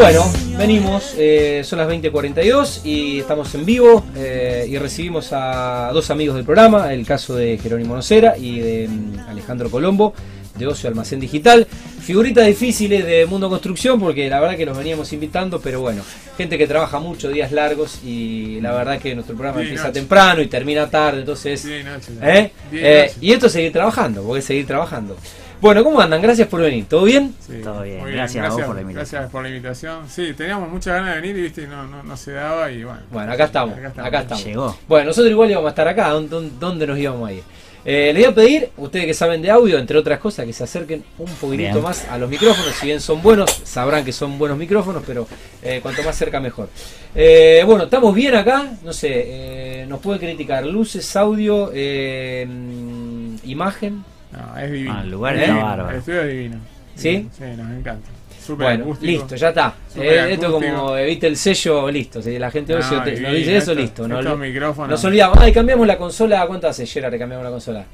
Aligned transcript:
Bueno, 0.00 0.24
venimos, 0.56 1.14
eh, 1.18 1.60
son 1.62 1.78
las 1.78 1.86
20.42 1.86 2.86
y 2.86 3.18
estamos 3.18 3.54
en 3.54 3.66
vivo 3.66 4.02
eh, 4.16 4.66
y 4.66 4.78
recibimos 4.78 5.28
a 5.34 5.90
dos 5.92 6.10
amigos 6.10 6.36
del 6.36 6.46
programa, 6.46 6.94
el 6.94 7.04
caso 7.04 7.36
de 7.36 7.58
Jerónimo 7.58 7.94
Nocera 7.94 8.34
y 8.38 8.60
de 8.60 8.88
mm, 8.88 9.28
Alejandro 9.28 9.70
Colombo, 9.70 10.14
de 10.56 10.66
Ocio 10.66 10.88
Almacén 10.88 11.20
Digital. 11.20 11.66
Figuritas 12.00 12.46
difíciles 12.46 13.04
de 13.04 13.26
Mundo 13.26 13.50
Construcción 13.50 14.00
porque 14.00 14.30
la 14.30 14.40
verdad 14.40 14.56
que 14.56 14.64
los 14.64 14.76
veníamos 14.76 15.12
invitando, 15.12 15.60
pero 15.60 15.82
bueno, 15.82 16.00
gente 16.38 16.56
que 16.56 16.66
trabaja 16.66 16.98
mucho, 16.98 17.28
días 17.28 17.52
largos 17.52 18.00
y 18.02 18.58
la 18.62 18.72
verdad 18.72 18.98
que 18.98 19.14
nuestro 19.14 19.36
programa 19.36 19.60
empieza 19.60 19.88
noche. 19.88 20.00
temprano 20.00 20.40
y 20.40 20.46
termina 20.46 20.88
tarde, 20.88 21.20
entonces... 21.20 21.62
Y 21.66 21.84
noche. 21.84 22.12
¿eh? 22.22 22.52
Y 22.72 22.76
Eh, 22.78 23.12
y 23.20 23.32
esto 23.32 23.48
es 23.48 23.52
seguir 23.52 23.70
trabajando, 23.70 24.22
porque 24.22 24.38
es 24.38 24.46
seguir 24.46 24.66
trabajando. 24.66 25.14
Bueno, 25.60 25.84
¿cómo 25.84 26.00
andan? 26.00 26.22
Gracias 26.22 26.48
por 26.48 26.62
venir, 26.62 26.86
¿todo 26.88 27.04
bien? 27.04 27.34
Sí, 27.46 27.60
Todo 27.62 27.82
bien. 27.82 28.00
muy 28.00 28.12
Gracias 28.12 28.46
a 28.46 28.48
vos 28.48 28.62
por 28.62 28.74
la 28.74 28.80
invitación. 28.80 29.20
Gracias 29.20 29.30
por 29.32 29.42
la 29.42 29.48
invitación. 29.50 30.08
Sí, 30.08 30.32
teníamos 30.32 30.70
muchas 30.70 30.94
ganas 30.94 31.14
de 31.14 31.20
venir 31.20 31.36
y 31.36 31.42
viste, 31.42 31.62
y 31.62 31.66
no, 31.66 31.86
no, 31.86 32.02
no 32.02 32.16
se 32.16 32.32
daba 32.32 32.70
y 32.70 32.82
bueno. 32.82 33.00
Bueno, 33.10 33.32
acá 33.32 33.44
estamos, 33.44 33.76
Acá 33.76 34.06
acá 34.06 34.20
estamos. 34.20 34.44
Llegó. 34.44 34.78
Bueno, 34.88 35.06
nosotros 35.06 35.30
igual 35.30 35.50
íbamos 35.50 35.66
a 35.66 35.70
estar 35.70 35.86
acá, 35.86 36.08
¿dónde, 36.08 36.86
nos 36.86 36.98
íbamos 36.98 37.28
a 37.28 37.32
ir? 37.34 37.42
Eh, 37.84 38.10
les 38.14 38.24
voy 38.24 38.32
a 38.32 38.34
pedir, 38.34 38.70
ustedes 38.78 39.04
que 39.06 39.14
saben 39.14 39.42
de 39.42 39.50
audio, 39.50 39.78
entre 39.78 39.98
otras 39.98 40.18
cosas, 40.18 40.46
que 40.46 40.52
se 40.54 40.64
acerquen 40.64 41.04
un 41.18 41.26
poquitito 41.26 41.72
Bien. 41.72 41.82
más 41.82 42.06
a 42.08 42.16
los 42.16 42.30
micrófonos. 42.30 42.74
Si 42.74 42.86
bien 42.86 43.00
son 43.00 43.20
buenos, 43.22 43.50
sabrán 43.64 44.02
que 44.04 44.12
son 44.12 44.38
buenos 44.38 44.56
micrófonos, 44.56 45.02
pero 45.06 45.26
eh, 45.62 45.80
cuanto 45.82 46.02
más 46.02 46.16
cerca 46.16 46.40
mejor. 46.40 46.70
Eh, 47.14 47.62
bueno, 47.66 47.84
estamos 47.84 48.14
bien 48.14 48.34
acá, 48.34 48.66
no 48.82 48.92
sé, 48.94 49.08
eh, 49.12 49.86
nos 49.86 50.00
puede 50.00 50.18
criticar 50.18 50.64
luces, 50.64 51.14
audio, 51.16 51.70
eh, 51.74 52.46
mm, 52.48 53.36
imagen. 53.44 54.04
No, 54.32 54.58
es 54.58 54.70
divino. 54.72 54.94
Ah, 54.96 55.00
el 55.02 55.10
lugar 55.10 55.34
Es 55.36 55.40
está 55.42 55.52
divino, 55.52 55.66
bárbaro. 55.68 55.90
El 55.90 55.96
estudio 55.98 56.20
es 56.22 56.28
divino. 56.28 56.56
¿Sí? 56.94 57.28
Sí, 57.36 57.44
nos 57.56 57.70
encanta. 57.70 58.08
Súper 58.44 58.66
Bueno, 58.66 58.84
acústico. 58.84 59.12
listo, 59.12 59.36
ya 59.36 59.48
está. 59.50 59.74
Eh, 59.96 60.28
esto 60.32 60.50
como, 60.50 60.96
eh, 60.96 61.06
viste 61.06 61.26
el 61.26 61.36
sello, 61.36 61.90
listo. 61.90 62.22
Si 62.22 62.38
la 62.38 62.50
gente 62.50 62.74
No, 62.74 63.02
te- 63.02 63.10
divino. 63.10 63.28
nos 63.28 63.36
dice 63.38 63.56
eso, 63.56 63.74
listo. 63.74 64.08
No, 64.08 64.18
estos 64.18 64.32
no- 64.38 64.44
micrófonos. 64.44 64.90
nos 64.90 65.04
olvidamos. 65.04 65.38
Ay, 65.40 65.52
cambiamos 65.52 65.86
la 65.86 65.96
consola. 65.98 66.46
¿Cuánto 66.46 66.66
hace, 66.68 66.86
Gerard, 66.86 67.12
que 67.12 67.18
cambiamos 67.18 67.44
la 67.44 67.50
consola? 67.50 67.84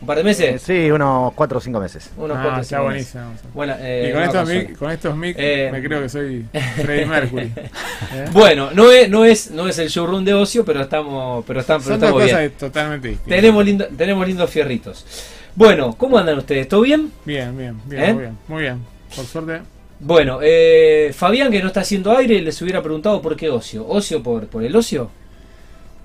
¿Un 0.00 0.06
par 0.06 0.14
de 0.16 0.20
Eh, 0.20 0.24
meses? 0.24 0.62
sí, 0.62 0.88
unos 0.92 1.32
4 1.34 1.58
o 1.58 1.60
5 1.60 1.80
meses. 1.80 2.10
Unos 2.16 2.36
Ah, 2.38 2.42
cuantos, 2.42 2.62
está 2.62 2.76
cinco 2.78 2.88
meses. 2.90 3.12
buenísimo. 3.14 3.52
Bueno, 3.52 3.74
eh, 3.80 4.06
y 4.08 4.12
con 4.12 4.22
estos, 4.22 4.48
mic, 4.48 4.78
con 4.78 4.90
estos 4.92 5.16
mic 5.16 5.36
Eh, 5.38 5.68
me 5.72 5.82
creo 5.82 6.00
que 6.02 6.08
soy 6.08 6.46
Freddie 6.76 7.06
Mercury. 7.06 7.52
¿Eh? 7.56 7.70
Bueno, 8.32 8.70
no 8.72 8.92
es, 8.92 9.10
no 9.10 9.24
es, 9.24 9.50
no 9.50 9.66
es 9.68 9.76
el 9.80 9.88
showroom 9.88 10.24
de 10.24 10.34
ocio, 10.34 10.64
pero 10.64 10.82
estamos, 10.82 11.44
pero 11.44 11.58
están, 11.60 11.78
pero 11.82 11.90
Son 11.94 12.00
dos 12.00 12.06
estamos 12.10 12.22
cosas 12.22 12.38
bien. 12.38 12.52
totalmente 12.52 13.08
distintas. 13.08 13.36
Tenemos 13.36 13.64
lindo, 13.64 13.88
tenemos 13.96 14.26
lindos 14.26 14.48
fierritos. 14.48 15.04
Bueno, 15.58 15.96
¿cómo 15.98 16.16
andan 16.18 16.38
ustedes? 16.38 16.68
¿Todo 16.68 16.82
bien? 16.82 17.10
Bien, 17.24 17.56
bien, 17.58 17.80
bien, 17.86 18.02
¿Eh? 18.04 18.12
muy 18.12 18.22
bien. 18.22 18.38
Muy 18.46 18.62
bien. 18.62 18.78
Por 19.16 19.24
suerte. 19.24 19.60
Bueno, 19.98 20.38
eh, 20.40 21.10
Fabián, 21.12 21.50
que 21.50 21.60
no 21.60 21.66
está 21.66 21.80
haciendo 21.80 22.16
aire, 22.16 22.40
les 22.40 22.62
hubiera 22.62 22.80
preguntado 22.80 23.20
por 23.20 23.34
qué 23.34 23.50
ocio. 23.50 23.84
¿Ocio 23.88 24.22
por, 24.22 24.46
por 24.46 24.62
el 24.62 24.76
ocio? 24.76 25.10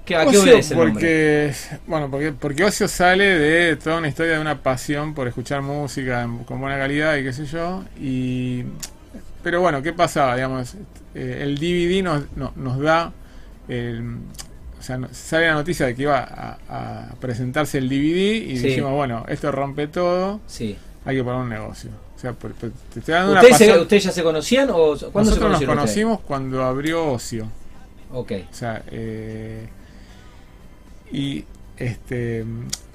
¿Qué, 0.06 0.16
¿A 0.16 0.26
qué 0.26 0.40
obedece 0.40 0.74
el 0.74 0.80
nombre? 0.80 0.94
porque, 0.94 1.54
bueno, 1.86 2.10
porque, 2.10 2.32
porque 2.34 2.64
Ocio 2.64 2.88
sale 2.88 3.26
de 3.26 3.76
toda 3.76 4.00
una 4.00 4.08
historia 4.08 4.34
de 4.34 4.40
una 4.40 4.58
pasión 4.64 5.14
por 5.14 5.28
escuchar 5.28 5.62
música 5.62 6.28
con 6.48 6.60
buena 6.60 6.80
calidad 6.80 7.16
y 7.18 7.24
qué 7.24 7.32
sé 7.32 7.46
yo. 7.46 7.84
Y, 8.02 8.64
pero 9.44 9.62
bueno, 9.62 9.84
¿qué 9.84 9.94
pasaba? 9.94 10.34
Digamos, 10.36 10.74
eh, 11.14 11.42
el 11.44 11.60
DVD 11.60 12.02
nos, 12.02 12.24
no- 12.36 12.54
nos 12.56 12.80
da, 12.80 13.14
el- 13.68 14.18
o 14.84 14.86
sea, 14.86 15.00
sale 15.14 15.48
la 15.48 15.54
noticia 15.54 15.86
de 15.86 15.96
que 15.96 16.02
iba 16.02 16.20
a, 16.20 16.58
a 16.68 17.16
presentarse 17.22 17.78
el 17.78 17.88
DVD 17.88 18.36
y 18.36 18.58
Sí. 18.58 18.68
dijimos, 18.68 18.92
bueno, 18.92 19.24
esto 19.30 19.50
rompe 19.50 19.88
todo, 19.88 20.42
Sí. 20.46 20.76
hay 21.06 21.16
que 21.16 21.24
poner 21.24 21.40
un 21.40 21.48
negocio. 21.48 21.90
O 22.18 22.20
sea, 22.20 22.34
por- 22.34 22.52
por- 22.54 22.72
te 22.92 23.00
estoy 23.00 23.14
dando 23.14 23.32
una 23.32 23.40
¿Ustedes, 23.40 23.58
se- 23.60 23.66
pasión. 23.68 23.82
¿Ustedes 23.84 24.04
ya 24.04 24.12
se 24.12 24.24
conocían 24.24 24.70
o 24.72 24.74
cuándo 24.76 24.98
se 25.00 25.06
Nosotros 25.06 25.24
nos 25.24 25.38
conocieron 25.40 25.78
ustedes? 25.80 26.06
conocimos 26.06 26.20
cuando 26.28 26.64
abrió 26.66 27.14
Ocio. 27.14 27.48
Ok. 28.12 28.32
O 28.52 28.54
sea, 28.54 28.84
eh, 28.92 29.68
y 31.12 31.46
este, 31.78 32.44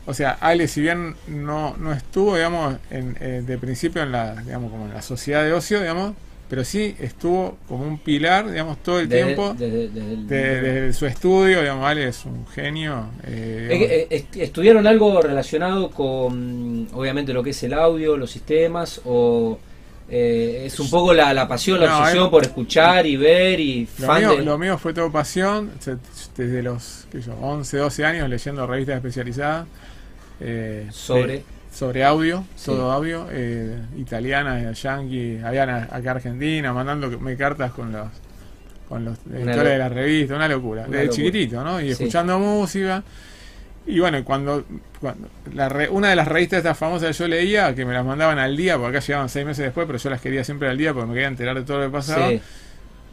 o 0.06 0.12
sea, 0.14 0.32
Ale, 0.40 0.68
si 0.68 0.80
bien 0.82 1.16
no, 1.26 1.74
no 1.78 1.92
estuvo, 1.94 2.36
digamos, 2.36 2.76
en, 2.90 3.16
eh, 3.20 3.42
de 3.46 3.58
principio 3.58 4.02
en 4.02 4.12
la, 4.12 4.34
digamos, 4.42 4.70
como 4.70 4.84
en 4.86 4.92
la 4.94 5.00
sociedad 5.02 5.42
de 5.42 5.52
ocio, 5.54 5.80
digamos, 5.80 6.14
pero 6.48 6.64
sí 6.64 6.96
estuvo 6.98 7.58
como 7.68 7.84
un 7.86 7.98
pilar, 7.98 8.50
digamos, 8.50 8.82
todo 8.82 9.00
el 9.00 9.08
Desde- 9.08 9.24
tiempo 9.24 9.54
desde- 9.58 10.86
el- 10.86 10.94
su 10.94 11.06
estudio, 11.06 11.60
digamos, 11.60 11.86
Ale 11.86 12.08
es 12.08 12.24
un 12.24 12.46
genio. 12.48 13.06
eh, 13.24 13.68
Es 13.70 13.78
que, 13.78 13.96
eh, 13.96 14.06
est- 14.10 14.36
¿Estudiaron 14.36 14.86
algo 14.86 15.20
relacionado 15.20 15.90
con, 15.90 16.88
obviamente, 16.94 17.32
lo 17.32 17.42
que 17.42 17.50
es 17.50 17.62
el 17.62 17.74
audio, 17.74 18.16
los 18.16 18.30
sistemas? 18.30 19.00
¿O 19.04 19.58
eh, 20.10 20.62
es 20.64 20.80
un 20.80 20.88
poco 20.88 21.12
la, 21.12 21.34
la 21.34 21.46
pasión, 21.46 21.78
la 21.80 21.86
No, 21.88 21.98
obsesión 21.98 22.24
es- 22.24 22.30
por 22.30 22.42
escuchar 22.42 23.04
y 23.06 23.18
ver 23.18 23.60
y 23.60 23.86
Lo 23.98 24.06
fan 24.06 24.20
mío, 24.22 24.36
de- 24.36 24.42
lo 24.42 24.56
mío 24.56 24.78
fue 24.78 24.94
todo 24.94 25.12
pasión, 25.12 25.70
desde 26.34 26.62
los 26.62 27.06
qué 27.12 27.20
sé 27.20 27.26
yo, 27.28 27.34
11, 27.42 27.76
12 27.76 28.06
años 28.06 28.26
leyendo 28.30 28.66
revistas 28.66 28.96
especializadas 28.96 29.66
eh, 30.40 30.86
sobre... 30.92 31.32
de- 31.34 31.57
sobre 31.78 32.04
audio, 32.04 32.44
Sí. 32.56 32.66
todo 32.66 32.90
audio, 32.90 33.26
eh, 33.30 33.78
italiana, 33.96 34.72
yankee, 34.72 35.38
habían 35.44 35.70
a- 35.70 35.88
acá 35.90 36.10
Argentina, 36.12 36.72
mandándome 36.72 37.36
cartas 37.36 37.70
con 37.72 37.92
los 37.92 38.08
con 38.88 39.04
los 39.04 39.18
editores 39.30 39.64
de 39.72 39.76
la 39.78 39.90
revista, 39.90 40.34
una 40.34 40.48
locura, 40.48 40.84
Una 40.88 40.96
desde 40.96 41.04
locura. 41.08 41.16
chiquitito, 41.16 41.62
¿no? 41.62 41.78
Y 41.78 41.84
Sí. 41.84 41.90
escuchando 41.90 42.38
música. 42.38 43.02
Y 43.86 43.98
bueno, 44.00 44.24
cuando, 44.24 44.64
cuando 44.98 45.28
la 45.54 45.68
re- 45.68 45.90
una 45.90 46.08
de 46.08 46.16
las 46.16 46.26
revistas 46.26 46.58
estas 46.58 46.76
famosas 46.78 47.08
que 47.14 47.22
yo 47.24 47.28
leía, 47.28 47.74
que 47.74 47.84
me 47.84 47.92
las 47.92 48.04
mandaban 48.06 48.38
al 48.38 48.56
día, 48.56 48.78
porque 48.78 48.96
acá 48.96 49.06
llegaban 49.06 49.28
seis 49.28 49.44
meses 49.44 49.64
después, 49.66 49.86
pero 49.86 49.98
yo 49.98 50.08
las 50.08 50.22
quería 50.22 50.42
siempre 50.42 50.70
al 50.70 50.78
día 50.78 50.94
porque 50.94 51.06
me 51.06 51.12
quería 51.12 51.28
enterar 51.28 51.54
de 51.56 51.62
todo 51.64 51.80
lo 51.80 51.84
que 51.84 51.90
pasaba 51.92 52.28
Sí. 52.30 52.40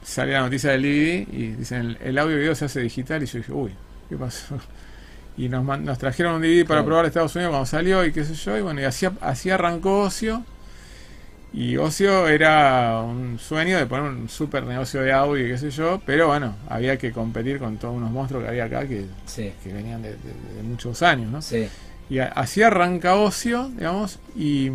salía 0.01 0.35
la 0.35 0.41
noticia 0.43 0.71
del 0.71 0.81
DVD 0.81 1.27
y 1.33 1.47
dicen 1.57 1.81
el, 1.81 1.97
el 2.01 2.17
audio 2.19 2.37
y 2.37 2.39
video 2.39 2.55
se 2.55 2.65
hace 2.65 2.79
digital 2.79 3.21
y 3.21 3.25
yo 3.25 3.37
dije, 3.39 3.51
uy, 3.51 3.71
¿qué 4.07 4.15
pasó? 4.15 4.57
Y 5.37 5.49
nos, 5.49 5.63
nos 5.81 5.97
trajeron 5.97 6.35
un 6.35 6.41
DVD 6.41 6.61
para 6.65 6.79
Claro. 6.79 6.85
probar 6.85 7.05
Estados 7.05 7.35
Unidos 7.35 7.51
cuando 7.51 7.65
salió 7.65 8.05
y 8.05 8.11
qué 8.13 8.23
sé 8.23 8.33
yo, 8.35 8.57
y 8.57 8.61
bueno, 8.61 8.79
y 8.81 8.85
así, 8.85 9.05
así 9.21 9.49
arrancó 9.49 10.01
Ocio. 10.01 10.43
Y 11.53 11.77
Ocio 11.77 12.27
era 12.27 12.99
un 13.01 13.39
sueño 13.39 13.77
de 13.77 13.85
poner 13.85 14.09
un 14.11 14.27
super 14.27 14.63
negocio 14.63 15.01
de 15.01 15.13
audio 15.13 15.45
y 15.45 15.49
qué 15.51 15.57
sé 15.57 15.69
yo, 15.71 16.01
pero 16.05 16.27
bueno, 16.27 16.55
había 16.67 16.97
que 16.97 17.11
competir 17.13 17.59
con 17.59 17.77
todos 17.77 17.95
unos 17.95 18.11
monstruos 18.11 18.43
que 18.43 18.49
había 18.49 18.65
acá 18.65 18.85
que, 18.87 19.05
Sí, 19.25 19.53
que 19.63 19.71
venían 19.71 20.01
de, 20.01 20.09
de- 20.11 20.55
de 20.57 20.63
muchos 20.63 21.01
años, 21.01 21.31
¿no? 21.31 21.41
sí. 21.41 21.67
Y 22.09 22.19
a- 22.19 22.27
así 22.27 22.61
arranca 22.61 23.15
Ocio, 23.15 23.69
digamos, 23.69 24.19
y, 24.35 24.69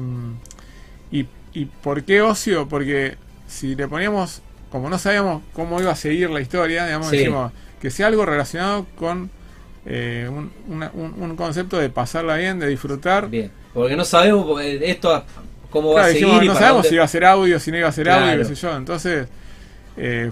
y, 1.13 1.27
y 1.53 1.65
¿por 1.67 2.03
qué 2.05 2.23
Ocio? 2.23 2.67
Porque 2.69 3.17
si 3.47 3.75
le 3.77 3.87
poníamos, 3.87 4.41
como 4.71 4.89
no 4.89 4.99
sabíamos 4.99 5.43
cómo 5.53 5.81
iba 5.81 5.93
a 5.93 5.97
seguir 5.97 6.31
la 6.31 6.41
historia, 6.41 6.87
digamos, 6.87 7.09
Sí. 7.09 7.19
dijimos 7.19 7.53
que 7.81 7.91
sea 7.91 8.07
algo 8.07 8.25
relacionado 8.25 8.87
con 8.97 9.31
eh, 9.87 10.29
un, 10.31 10.51
una- 10.69 10.91
un- 10.95 11.15
un 11.23 11.37
concepto 11.37 11.79
de 11.79 11.89
pasarla 11.91 12.37
bien, 12.37 12.59
de 12.59 12.67
disfrutar. 12.69 13.29
Bien. 13.29 13.51
Porque 13.73 13.97
no 13.97 14.05
sabemos 14.05 14.61
eh, 14.63 14.81
esto 14.91 15.25
cómo 15.71 15.95
va 15.95 16.03
a 16.03 16.07
seguir 16.09 16.25
dijimos, 16.27 16.45
no 16.47 16.55
sabemos 16.55 16.73
dónde- 16.77 16.89
si 16.89 16.95
iba 16.97 17.05
a 17.05 17.09
ser 17.09 17.25
audio, 17.25 17.61
si 17.61 17.71
no 17.71 17.79
iba 17.79 17.89
a 17.89 17.93
ser 17.93 18.11
audio, 18.11 18.39
qué 18.39 18.45
sé 18.45 18.55
yo. 18.57 18.77
Entonces, 18.77 19.29
eh, 19.97 20.31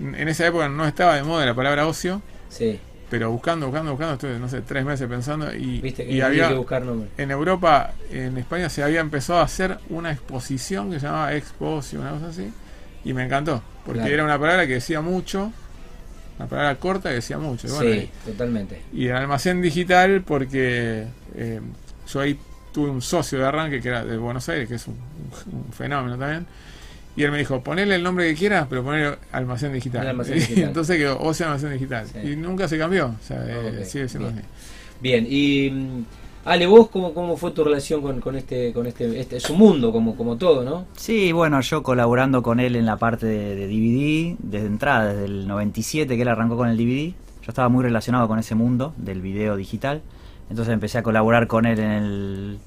en 0.00 0.28
esa 0.28 0.46
época 0.46 0.68
no 0.68 0.86
estaba 0.86 1.16
de 1.16 1.22
moda 1.24 1.44
la 1.44 1.54
palabra 1.54 1.86
ocio, 1.86 2.22
Sí, 2.48 2.78
pero 3.10 3.30
buscando, 3.30 3.66
buscando, 3.66 3.90
buscando, 3.92 4.14
estuve, 4.14 4.38
no 4.38 4.48
sé, 4.48 4.60
tres 4.62 4.84
meses 4.84 5.08
pensando 5.08 5.52
y, 5.54 5.80
viste 5.80 6.06
que 6.06 6.12
y 6.12 6.20
había 6.20 6.48
que 6.48 6.54
buscar 6.54 6.82
en 7.16 7.30
Europa, 7.30 7.92
en 8.12 8.38
España 8.38 8.68
se 8.68 8.82
había 8.82 9.00
empezado 9.00 9.40
a 9.40 9.42
hacer 9.42 9.78
una 9.90 10.12
exposición 10.12 10.90
que 10.90 11.00
se 11.00 11.06
llamaba 11.06 11.34
Expo 11.34 11.82
una 11.94 12.10
cosa 12.12 12.28
así, 12.28 12.52
y 13.04 13.12
me 13.12 13.24
encantó, 13.24 13.62
porque 13.84 14.00
Claro. 14.00 14.14
era 14.14 14.24
una 14.24 14.38
palabra 14.38 14.66
que 14.66 14.74
decía 14.74 15.00
mucho, 15.00 15.52
una 16.38 16.48
palabra 16.48 16.74
corta 16.76 17.08
que 17.08 17.16
decía 17.16 17.38
mucho. 17.38 17.66
Y, 17.66 17.70
bueno, 17.70 18.00
sí, 18.00 18.10
totalmente. 18.24 18.82
y 18.92 19.06
el 19.06 19.16
almacén 19.16 19.60
digital, 19.60 20.22
porque 20.24 21.06
eh, 21.34 21.60
yo 22.12 22.20
ahí 22.20 22.38
tuve 22.72 22.90
un 22.90 23.02
socio 23.02 23.38
de 23.38 23.46
arranque 23.46 23.80
que 23.80 23.88
era 23.88 24.04
de 24.04 24.16
Buenos 24.16 24.48
Aires, 24.48 24.68
que 24.68 24.76
es 24.76 24.86
un, 24.86 24.96
un 25.52 25.72
fenómeno 25.72 26.16
también. 26.16 26.46
Y 27.18 27.24
él 27.24 27.32
me 27.32 27.38
dijo, 27.38 27.60
ponele 27.64 27.96
el 27.96 28.02
nombre 28.04 28.28
que 28.28 28.36
quieras, 28.36 28.68
pero 28.70 28.84
ponele 28.84 29.16
almacén 29.32 29.72
digital. 29.72 30.16
Y 30.54 30.62
entonces 30.62 30.96
quedó 30.96 31.18
Ocio 31.20 31.46
Almacén 31.46 31.72
Digital. 31.72 32.06
Sí. 32.06 32.30
Y 32.30 32.36
nunca 32.36 32.68
se 32.68 32.78
cambió. 32.78 33.06
O 33.06 33.26
sea, 33.26 33.44
eh, 33.44 33.84
sigue 33.84 34.08
siendo 34.08 34.30
bien. 34.30 34.38
así. 34.38 34.48
Bien, 35.00 35.26
y 35.28 36.04
Ale, 36.48 36.66
vos 36.66 36.88
cómo, 36.88 37.12
cómo 37.14 37.36
fue 37.36 37.50
tu 37.50 37.62
relación 37.64 38.00
con, 38.02 38.20
con 38.20 38.34
este, 38.36 38.72
con 38.72 38.86
este, 38.86 39.20
este, 39.20 39.36
es 39.36 39.50
un 39.50 39.58
mundo 39.58 39.92
como, 39.92 40.16
como 40.16 40.36
todo, 40.36 40.64
¿no? 40.64 40.86
Sí, 40.96 41.30
bueno, 41.32 41.60
yo 41.60 41.82
colaborando 41.82 42.42
con 42.42 42.58
él 42.60 42.74
en 42.76 42.86
la 42.86 42.96
parte 42.96 43.26
de, 43.26 43.54
de 43.54 43.66
DVD, 43.66 44.36
desde 44.38 44.66
entrada, 44.66 45.12
desde 45.12 45.26
el 45.26 45.46
97 45.48 46.16
que 46.16 46.22
él 46.22 46.28
arrancó 46.28 46.56
con 46.56 46.68
el 46.68 46.76
DVD, 46.76 47.12
yo 47.42 47.48
estaba 47.48 47.68
muy 47.68 47.82
relacionado 47.84 48.26
con 48.28 48.38
ese 48.38 48.54
mundo 48.54 48.92
del 48.96 49.20
video 49.20 49.56
digital, 49.56 50.02
entonces 50.50 50.72
empecé 50.72 50.98
a 50.98 51.02
colaborar 51.02 51.46
con 51.46 51.66
él 51.66 51.78
en 51.78 51.90
el, 51.90 52.58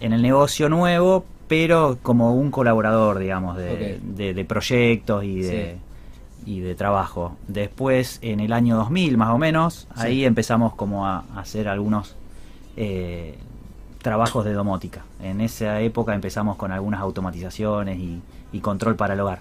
en 0.00 0.12
el 0.12 0.22
negocio 0.22 0.68
nuevo, 0.68 1.24
pero 1.48 1.98
como 2.02 2.34
un 2.34 2.50
colaborador, 2.50 3.18
digamos, 3.18 3.56
de, 3.58 4.00
de- 4.02 4.32
de 4.32 4.44
proyectos 4.46 5.22
y 5.24 5.40
de, 5.42 5.76
y 6.46 6.60
de 6.60 6.74
trabajo. 6.74 7.36
Después, 7.46 8.18
en 8.22 8.40
el 8.40 8.54
año 8.54 8.76
2000 8.76 9.18
más 9.18 9.28
o 9.34 9.38
menos, 9.38 9.86
Sí. 9.96 10.00
ahí 10.02 10.24
empezamos 10.24 10.74
como 10.74 11.06
a 11.06 11.24
hacer 11.36 11.68
algunos 11.68 12.16
eh, 12.76 13.34
trabajos 14.00 14.44
de 14.44 14.52
domótica. 14.52 15.04
En 15.22 15.40
esa 15.40 15.80
época 15.80 16.14
empezamos 16.14 16.56
con 16.56 16.72
algunas 16.72 17.00
automatizaciones 17.00 17.98
y, 17.98 18.20
y 18.52 18.60
control 18.60 18.96
para 18.96 19.14
el 19.14 19.20
hogar. 19.20 19.40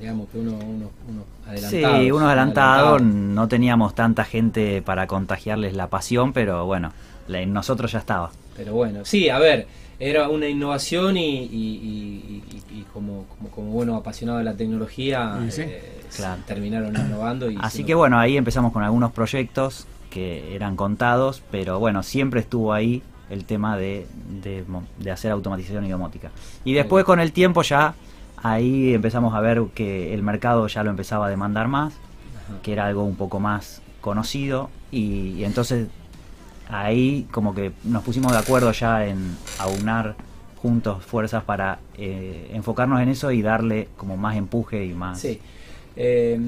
digamos 0.00 0.28
que 0.30 0.38
uno, 0.38 0.52
uno, 0.52 0.90
uno 1.08 1.22
adelantado. 1.46 1.96
Sí, 2.02 2.10
unos 2.10 2.26
adelantados, 2.28 3.02
no 3.02 3.46
teníamos 3.48 3.94
tanta 3.94 4.24
gente 4.24 4.82
para 4.82 5.06
contagiarles 5.06 5.74
la 5.74 5.88
pasión, 5.88 6.32
pero 6.32 6.66
bueno, 6.66 6.92
la- 7.28 7.40
en 7.40 7.52
nosotros 7.52 7.92
ya 7.92 8.00
estaba. 8.00 8.30
Pero 8.56 8.72
bueno, 8.74 9.04
sí, 9.04 9.28
a 9.28 9.38
ver, 9.38 9.66
era 10.00 10.28
una 10.28 10.48
innovación 10.48 11.16
y, 11.16 11.44
y- 11.44 11.46
y- 11.46 12.42
y- 12.50 12.78
y 12.80 12.86
como, 12.92 13.24
como, 13.36 13.48
como 13.50 13.70
bueno 13.70 13.94
apasionado 13.96 14.38
de 14.38 14.44
la 14.44 14.54
tecnología, 14.54 15.38
sí. 15.50 15.62
eh, 15.62 16.00
Claro. 16.16 16.42
terminaron 16.46 16.94
innovando. 16.96 17.50
Y 17.50 17.56
Así 17.60 17.84
que 17.84 17.94
bueno, 17.94 18.18
ahí 18.18 18.36
empezamos 18.36 18.72
con 18.72 18.82
algunos 18.84 19.12
proyectos 19.12 19.86
que 20.14 20.54
eran 20.54 20.76
contados, 20.76 21.42
pero 21.50 21.80
bueno, 21.80 22.04
siempre 22.04 22.38
estuvo 22.38 22.72
ahí 22.72 23.02
el 23.30 23.44
tema 23.44 23.76
de, 23.76 24.06
de 25.00 25.10
hacer 25.10 25.32
automatización 25.32 25.84
y 25.84 25.90
domótica. 25.90 26.30
Y 26.64 26.72
después 26.72 27.04
con 27.04 27.18
el 27.18 27.32
tiempo 27.32 27.62
ya 27.62 27.94
ahí 28.36 28.94
empezamos 28.94 29.34
a 29.34 29.40
ver 29.40 29.60
que 29.74 30.14
el 30.14 30.22
mercado 30.22 30.68
ya 30.68 30.84
lo 30.84 30.90
empezaba 30.90 31.26
a 31.26 31.30
demandar 31.30 31.66
más, 31.66 31.94
Ajá. 31.94 32.62
que 32.62 32.72
era 32.72 32.86
algo 32.86 33.02
un 33.02 33.16
poco 33.16 33.40
más 33.40 33.82
conocido 34.00 34.70
y, 34.92 35.30
y 35.38 35.44
entonces 35.44 35.88
ahí 36.70 37.26
como 37.32 37.54
que 37.54 37.72
nos 37.82 38.04
pusimos 38.04 38.30
de 38.32 38.38
acuerdo 38.38 38.70
ya 38.70 39.06
en 39.06 39.36
aunar 39.58 40.14
juntos 40.62 41.02
fuerzas 41.04 41.42
para 41.42 41.78
eh, 41.98 42.50
enfocarnos 42.54 43.00
en 43.00 43.08
eso 43.08 43.32
y 43.32 43.42
darle 43.42 43.88
como 43.96 44.16
más 44.16 44.36
empuje 44.36 44.84
y 44.86 44.94
más, 44.94 45.20
Sí. 45.20 45.40
Eh, 45.96 46.38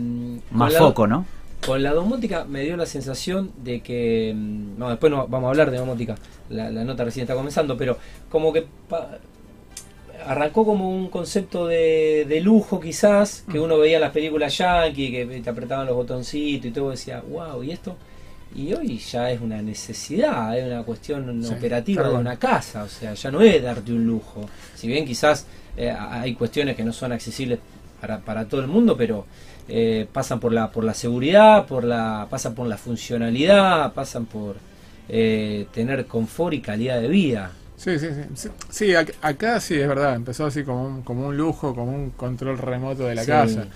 más 0.53 0.77
foco, 0.77 1.07
¿no? 1.07 1.25
Con 1.67 1.83
la 1.83 1.93
domótica 1.93 2.45
me 2.45 2.63
dio 2.63 2.77
la 2.77 2.87
sensación 2.87 3.51
de 3.63 3.81
que. 3.81 4.33
mm, 4.35 4.79
No, 4.79 4.89
después 4.91 5.11
no, 5.11 5.27
vamos 5.27 5.49
a 5.49 5.51
hablar 5.51 5.71
de 5.71 5.79
domótica. 5.79 6.15
La, 6.49 6.71
la 6.71 6.85
nota 6.85 7.05
recién 7.05 7.23
está 7.25 7.35
comenzando, 7.35 7.77
pero 7.77 7.99
como 8.31 8.53
que 8.53 8.65
pa- 8.89 9.19
arrancó 10.25 10.65
como 10.65 10.89
un 10.91 11.09
concepto 11.09 11.67
de, 11.67 12.25
de 12.29 12.41
lujo, 12.41 12.81
quizás, 12.81 13.45
que 13.51 13.59
uno 13.61 13.79
veía 13.79 13.97
en 13.97 14.03
las 14.03 14.13
películas 14.13 14.57
yankee, 14.59 15.11
que 15.11 15.41
te 15.43 15.51
apretaban 15.51 15.87
los 15.87 15.95
botoncitos 15.97 16.67
y 16.67 16.71
todo, 16.71 16.91
decía, 16.91 17.23
wow, 17.29 17.63
¿y 17.63 17.73
esto? 17.73 17.97
Y 18.55 18.73
hoy 18.73 18.99
ya 18.99 19.31
es 19.31 19.41
una 19.41 19.61
necesidad, 19.61 20.57
es 20.59 20.65
una 20.67 20.83
cuestión 20.85 21.43
Sí, 21.45 21.53
operativa 21.53 22.09
de 22.09 22.15
una 22.15 22.37
casa, 22.39 22.85
o 22.85 22.89
sea, 22.89 23.13
ya 23.15 23.31
no 23.31 23.41
es 23.41 23.63
darte 23.63 23.93
un 23.93 24.07
lujo. 24.07 24.49
Si 24.75 24.87
bien 24.89 25.05
quizás 25.05 25.47
eh, 25.77 25.91
hay 25.91 26.35
cuestiones 26.35 26.77
que 26.77 26.85
no 26.85 26.93
son 26.93 27.13
accesibles 27.13 27.59
para, 28.01 28.19
para 28.21 28.47
todo 28.49 28.61
el 28.63 28.69
mundo, 28.69 28.97
pero 28.97 29.27
eh, 29.69 30.07
pasan 30.13 30.41
por 30.41 30.53
la 30.53 30.71
por 30.71 30.85
la 30.85 30.95
seguridad, 30.95 31.67
por 31.67 31.85
la 31.85 32.27
pasan 32.31 32.55
por 32.55 32.67
la 32.67 32.77
funcionalidad, 32.77 33.93
pasan 33.95 34.27
por 34.27 34.57
eh, 35.09 35.67
tener 35.73 36.07
confort 36.07 36.55
y 36.55 36.61
calidad 36.61 37.01
de 37.01 37.09
vida. 37.09 37.53
Sí, 37.77 37.99
sí, 37.99 38.09
sí. 38.09 38.23
Sí, 38.35 38.49
sí, 38.71 38.87
ac- 38.93 39.15
acá 39.21 39.61
sí 39.61 39.75
es 39.75 39.87
verdad, 39.87 40.15
empezó 40.15 40.47
así 40.47 40.65
como 40.65 40.87
un, 40.87 41.03
como 41.03 41.27
un 41.29 41.37
lujo, 41.37 41.75
como 41.75 41.93
un 41.93 42.11
control 42.11 42.59
remoto 42.59 43.05
de 43.07 43.15
la 43.15 43.23
Sí. 43.23 43.29
casa. 43.29 43.67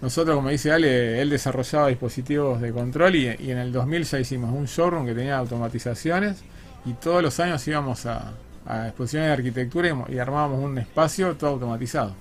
Nosotros, 0.00 0.36
como 0.36 0.48
dice 0.50 0.72
Ale, 0.72 1.20
él 1.20 1.30
desarrollaba 1.30 1.88
dispositivos 1.88 2.60
de 2.60 2.72
control 2.72 3.16
y, 3.16 3.26
y 3.38 3.50
en 3.50 3.58
el 3.58 3.72
2000 3.72 4.04
ya 4.04 4.18
hicimos 4.20 4.52
un 4.52 4.66
showroom 4.66 5.06
que 5.06 5.14
tenía 5.14 5.38
automatizaciones 5.38 6.44
y 6.84 6.94
todos 6.94 7.22
los 7.22 7.38
años 7.40 7.66
íbamos 7.66 8.06
a, 8.06 8.32
a 8.66 8.88
exposiciones 8.88 9.28
de 9.28 9.32
arquitectura 9.34 9.88
y 10.08 10.18
armábamos 10.18 10.60
un 10.62 10.78
espacio 10.78 11.34
todo 11.36 11.50
automatizado. 11.50 12.14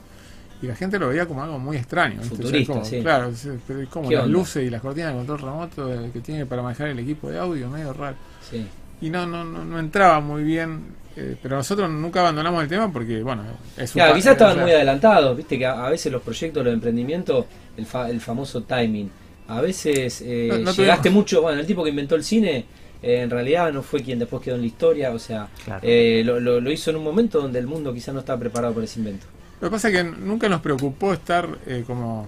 Y 0.61 0.65
la 0.67 0.75
gente 0.75 0.97
lo 0.97 1.09
veía 1.09 1.25
como 1.27 1.43
algo 1.43 1.59
muy 1.59 1.77
extraño. 1.77 2.19
¿viste? 2.19 2.33
O 2.33 2.37
sea, 2.37 2.45
Futurista, 2.45 2.73
como- 2.73 2.85
sí. 2.85 3.01
Claro, 3.01 3.31
pero 3.67 3.81
es 3.81 3.89
como 3.89 4.09
¿Qué 4.09 4.15
las 4.15 4.23
onda? 4.25 4.37
luces 4.39 4.65
y 4.65 4.69
las 4.71 4.81
cortinas 4.81 5.11
de 5.11 5.17
control 5.17 5.39
remoto 5.39 5.93
eh, 5.93 6.09
que 6.11 6.19
tiene 6.21 6.45
para 6.45 6.61
manejar 6.63 6.87
el 6.87 6.99
equipo 6.99 7.29
de 7.29 7.37
audio, 7.37 7.69
medio 7.69 7.93
raro 7.93 8.15
Sí. 8.49 8.65
y 9.01 9.09
no, 9.09 9.25
no, 9.27 9.43
no, 9.43 9.63
no 9.63 9.79
entraba 9.79 10.19
muy 10.19 10.43
bien. 10.43 10.95
eh, 11.19 11.35
pero 11.41 11.55
nosotros 11.57 11.89
nunca 11.89 12.19
abandonamos 12.19 12.61
el 12.61 12.69
tema 12.69 12.91
porque, 12.93 13.23
bueno, 13.23 13.41
es 13.75 13.91
Claro, 13.91 14.13
quizás 14.13 14.33
estaban 14.33 14.53
o 14.53 14.55
sea, 14.57 14.63
muy 14.63 14.71
adelantados, 14.71 15.35
viste 15.35 15.57
que 15.57 15.65
a, 15.65 15.85
a 15.87 15.89
veces 15.89 16.11
los 16.11 16.21
proyectos, 16.21 16.63
los 16.63 16.71
emprendimientos, 16.71 17.45
el, 17.75 17.85
fa- 17.87 18.07
el 18.09 18.21
famoso 18.21 18.61
timing. 18.63 19.09
A 19.47 19.59
veces 19.61 20.21
eh, 20.23 20.47
No- 20.51 20.57
no 20.59 20.71
llegaste 20.73 21.09
tuvimos- 21.09 21.13
mucho, 21.23 21.41
bueno, 21.41 21.59
el 21.59 21.65
tipo 21.65 21.83
que 21.83 21.89
inventó 21.89 22.13
el 22.15 22.23
cine, 22.23 22.65
eh, 23.01 23.21
en 23.21 23.29
realidad 23.31 23.73
no 23.73 23.81
fue 23.81 24.03
quien 24.03 24.19
después 24.19 24.43
quedó 24.43 24.55
en 24.55 24.61
la 24.61 24.67
historia, 24.67 25.11
o 25.11 25.17
sea, 25.17 25.47
Claro. 25.65 25.79
eh, 25.83 26.21
lo, 26.23 26.39
lo- 26.39 26.61
lo 26.61 26.71
hizo 26.71 26.91
en 26.91 26.97
un 26.97 27.03
momento 27.03 27.41
donde 27.41 27.57
el 27.57 27.65
mundo 27.65 27.91
quizás 27.93 28.13
no 28.13 28.19
estaba 28.19 28.39
preparado 28.39 28.73
para 28.75 28.85
ese 28.85 28.99
invento. 28.99 29.25
Lo 29.61 29.67
que 29.69 29.71
pasa 29.71 29.89
es 29.89 29.95
que 29.95 30.03
nunca 30.03 30.47
nos 30.49 30.61
preocupó 30.61 31.13
estar 31.13 31.47
eh, 31.65 31.83
como 31.87 32.27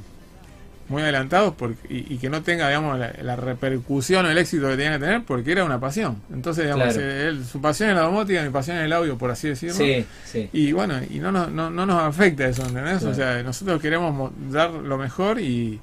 muy 0.87 1.03
adelantados 1.03 1.53
porque, 1.55 1.77
y, 1.93 2.15
y 2.15 2.17
que 2.17 2.31
no 2.31 2.41
tenga, 2.41 2.67
digamos, 2.67 2.97
la, 2.97 3.13
la 3.21 3.35
repercusión 3.35 4.25
o 4.25 4.29
el 4.31 4.37
éxito 4.39 4.67
que 4.69 4.75
tenía 4.75 4.93
que 4.93 4.99
tener 5.05 5.23
porque 5.23 5.51
era 5.51 5.63
una 5.63 5.79
pasión. 5.79 6.19
Entonces, 6.33 6.63
digamos, 6.63 6.95
Claro. 6.95 7.01
eh, 7.07 7.27
él- 7.27 7.45
su 7.45 7.61
pasión 7.61 7.89
es 7.91 7.95
la 7.95 8.01
domótica, 8.01 8.41
mi 8.41 8.49
pasión 8.49 8.77
es 8.77 8.85
el 8.85 8.93
audio, 8.93 9.15
por 9.15 9.29
así 9.29 9.49
decirlo. 9.49 9.75
Sí, 9.75 10.03
sí. 10.25 10.49
Y 10.51 10.71
bueno, 10.71 10.95
y 11.07 11.19
no 11.19 11.31
nos, 11.31 11.51
no, 11.51 11.69
no 11.69 11.85
nos 11.85 12.01
afecta 12.01 12.47
eso, 12.47 12.63
¿entendés? 12.65 12.97
Claro. 12.99 13.11
O 13.11 13.13
sea, 13.13 13.43
nosotros 13.43 13.79
queremos 13.79 14.11
mo- 14.15 14.33
dar 14.49 14.71
lo 14.71 14.97
mejor 14.97 15.39
y, 15.39 15.79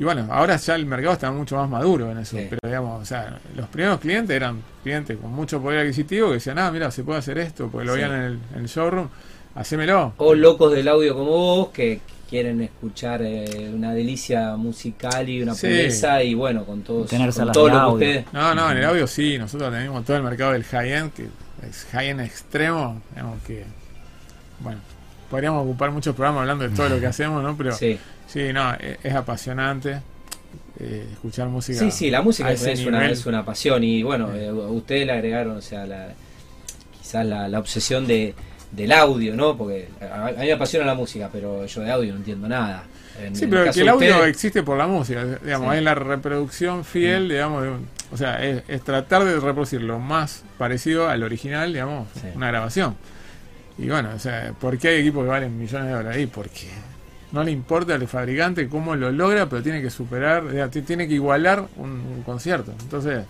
y 0.00 0.02
bueno, 0.04 0.26
ahora 0.32 0.56
ya 0.56 0.74
el 0.74 0.86
mercado 0.86 1.12
está 1.12 1.30
mucho 1.30 1.54
más 1.54 1.70
maduro 1.70 2.10
en 2.10 2.18
eso. 2.18 2.36
Sí. 2.36 2.46
Pero 2.50 2.58
digamos, 2.64 3.00
o 3.00 3.04
sea, 3.04 3.38
los 3.54 3.68
primeros 3.68 4.00
clientes 4.00 4.34
eran 4.34 4.60
clientes 4.82 5.16
con 5.18 5.30
mucho 5.30 5.62
poder 5.62 5.78
adquisitivo 5.82 6.28
que 6.30 6.34
decían, 6.34 6.58
ah, 6.58 6.72
mira, 6.72 6.90
se 6.90 7.04
puede 7.04 7.20
hacer 7.20 7.38
esto, 7.38 7.68
porque 7.70 7.86
lo 7.86 7.92
veían 7.92 8.10
en 8.12 8.22
el, 8.22 8.38
en 8.56 8.60
el 8.62 8.66
showroom, 8.66 9.08
hacémelo. 9.60 10.14
O 10.18 10.34
locos 10.34 10.72
del 10.72 10.88
audio 10.88 11.14
como 11.14 11.30
vos 11.30 11.68
que 11.70 12.00
quieren 12.28 12.60
escuchar 12.60 13.22
eh, 13.22 13.70
una 13.74 13.94
delicia 13.94 14.54
musical 14.56 15.28
y 15.28 15.42
una 15.42 15.54
Sí. 15.54 15.66
pureza 15.66 16.22
y 16.22 16.34
bueno, 16.34 16.64
con 16.64 16.82
todos 16.82 17.08
Tener 17.08 17.28
con 17.28 17.32
salas 17.32 17.52
todo 17.54 17.66
de 17.66 17.70
lo 17.72 17.76
que 17.78 17.82
audio. 17.82 17.94
ustedes... 17.94 18.32
No, 18.32 18.54
no, 18.54 18.70
en 18.70 18.76
el 18.78 18.84
audio 18.84 19.06
sí, 19.06 19.38
nosotros 19.38 19.72
tenemos 19.72 20.04
todo 20.04 20.16
el 20.18 20.22
mercado 20.22 20.52
del 20.52 20.64
high-end, 20.64 21.12
que 21.12 21.26
es 21.68 21.86
high-end 21.92 22.20
extremo, 22.20 23.00
digamos 23.14 23.42
que, 23.44 23.64
bueno, 24.60 24.80
podríamos 25.30 25.64
ocupar 25.64 25.90
muchos 25.90 26.14
programas 26.14 26.42
hablando 26.42 26.68
de 26.68 26.76
todo 26.76 26.88
lo 26.90 27.00
que 27.00 27.06
hacemos, 27.14 27.42
¿no? 27.42 27.56
Pero 27.56 27.72
Sí. 27.72 27.98
Sí, 28.26 28.52
no, 28.52 28.74
e- 28.74 28.98
es 29.02 29.14
apasionante 29.14 30.02
eh, 30.80 31.08
escuchar 31.12 31.48
música. 31.48 31.78
Sí, 31.78 31.90
sí, 31.90 32.10
la 32.10 32.20
música 32.20 32.52
es, 32.52 32.62
una, 32.86 33.08
es 33.10 33.24
una 33.24 33.42
pasión 33.44 33.82
y 33.82 34.02
bueno, 34.02 34.28
Sí. 34.32 34.38
eh, 34.40 34.48
a 34.48 34.52
ustedes 34.52 35.06
le 35.06 35.12
agregaron, 35.12 35.56
o 35.56 35.62
sea, 35.62 35.86
la, 35.86 36.08
quizás 37.00 37.24
la, 37.24 37.48
la 37.48 37.58
obsesión 37.58 38.06
de, 38.06 38.34
del 38.72 38.92
audio, 38.92 39.34
¿no? 39.34 39.56
Porque 39.56 39.88
a, 40.00 40.30
mí 40.32 40.36
me 40.46 40.52
apasiona 40.52 40.84
la 40.86 40.94
música, 40.94 41.28
pero 41.32 41.64
yo 41.66 41.80
de 41.80 41.90
audio 41.90 42.12
no 42.12 42.18
entiendo 42.18 42.48
nada. 42.48 42.84
En 43.20 43.34
Sí, 43.34 43.44
el 43.44 43.50
pero 43.50 43.64
caso 43.64 43.74
que 43.76 43.80
el 43.82 43.88
audio 43.88 44.10
ustedes- 44.14 44.30
existe 44.30 44.62
por 44.62 44.78
la 44.78 44.86
música, 44.86 45.24
digamos, 45.42 45.72
Sí. 45.72 45.78
es 45.78 45.82
la 45.82 45.94
reproducción 45.94 46.84
fiel, 46.84 47.28
digamos, 47.28 47.62
de 47.64 47.68
un- 47.70 47.88
o 48.12 48.16
sea, 48.16 48.44
es, 48.44 48.62
es 48.68 48.82
tratar 48.82 49.24
de 49.24 49.34
reproducir 49.40 49.82
lo 49.82 49.98
más 49.98 50.44
parecido 50.56 51.08
al 51.08 51.22
original, 51.22 51.72
digamos, 51.72 52.08
Sí. 52.14 52.28
una 52.34 52.48
grabación. 52.48 52.94
Y 53.76 53.88
bueno, 53.88 54.10
o 54.14 54.18
sea, 54.18 54.52
¿por 54.60 54.76
qué 54.78 54.88
hay 54.88 55.00
equipos 55.00 55.24
que 55.24 55.30
valen 55.30 55.58
millones 55.58 55.86
de 55.88 55.92
dólares 55.94 56.16
ahí? 56.18 56.26
Porque 56.26 56.68
no 57.32 57.42
le 57.44 57.50
importa 57.50 57.94
al 57.94 58.06
fabricante 58.08 58.68
cómo 58.68 58.94
lo 58.96 59.10
logra, 59.12 59.48
pero 59.48 59.62
tiene 59.62 59.82
que 59.82 59.90
superar, 59.90 60.44
o 60.44 60.50
sea, 60.52 60.68
t- 60.68 60.82
tiene 60.82 61.06
que 61.08 61.14
igualar 61.14 61.64
un, 61.76 61.90
un 61.90 62.22
concierto. 62.24 62.72
Entonces, 62.80 63.24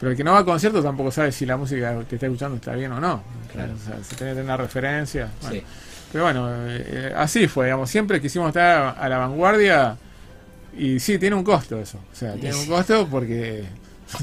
pero 0.00 0.10
el 0.12 0.16
que 0.16 0.24
no 0.24 0.32
va 0.32 0.38
a 0.40 0.44
conciertos 0.44 0.82
tampoco 0.82 1.10
sabe 1.12 1.30
si 1.30 1.46
la 1.46 1.56
música 1.56 2.02
que 2.08 2.16
está 2.16 2.26
escuchando 2.26 2.56
está 2.56 2.74
bien 2.74 2.90
o 2.92 2.98
no. 3.00 3.22
Claro. 3.52 3.74
O 3.74 3.78
sea, 3.78 4.02
se 4.02 4.16
tiene 4.16 4.32
que 4.32 4.36
tener 4.36 4.44
una 4.44 4.56
referencia. 4.56 5.28
Bueno, 5.42 5.56
Sí. 5.56 5.62
pero 6.10 6.24
bueno, 6.24 6.48
eh, 6.68 7.12
así 7.16 7.46
fue, 7.46 7.66
digamos, 7.66 7.88
siempre 7.90 8.20
quisimos 8.20 8.48
estar 8.48 8.96
a 8.98 9.08
la 9.08 9.18
vanguardia 9.18 9.96
y 10.76 10.98
sí, 11.00 11.18
tiene 11.18 11.36
un 11.36 11.44
costo 11.44 11.78
eso. 11.78 11.98
O 12.12 12.16
sea, 12.16 12.32
tiene 12.34 12.56
un 12.56 12.66
costo 12.66 13.06
porque 13.10 13.64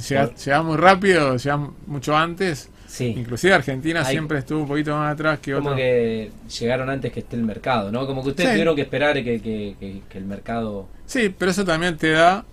llega, 0.09 0.33
llega 0.33 0.63
muy 0.63 0.77
rápido, 0.77 1.37
llega 1.37 1.57
mucho 1.85 2.17
antes. 2.17 2.69
Sí. 2.87 3.13
Inclusive 3.17 3.53
Argentina 3.53 3.99
Hay- 3.99 4.13
siempre 4.13 4.39
estuvo 4.39 4.61
un 4.61 4.67
poquito 4.67 4.95
más 4.95 5.11
atrás 5.13 5.39
que 5.39 5.51
Como 5.53 5.67
otros. 5.71 5.77
que 5.81 6.31
llegaron 6.57 6.89
antes 6.89 7.11
que 7.11 7.19
esté 7.19 7.35
el 7.35 7.43
mercado, 7.43 7.91
¿no? 7.91 8.07
Como 8.07 8.23
que 8.23 8.29
ustedes 8.29 8.49
Sí. 8.49 8.53
tuvieron 8.55 8.75
que 8.77 8.81
esperar 8.83 9.13
que, 9.15 9.41
que- 9.41 9.75
que- 9.77 10.01
que 10.09 10.17
el 10.17 10.23
mercado... 10.25 10.87
Sí, 11.05 11.33
pero 11.37 11.51
eso 11.51 11.65
también 11.65 11.97
te 11.97 12.11
da 12.11 12.45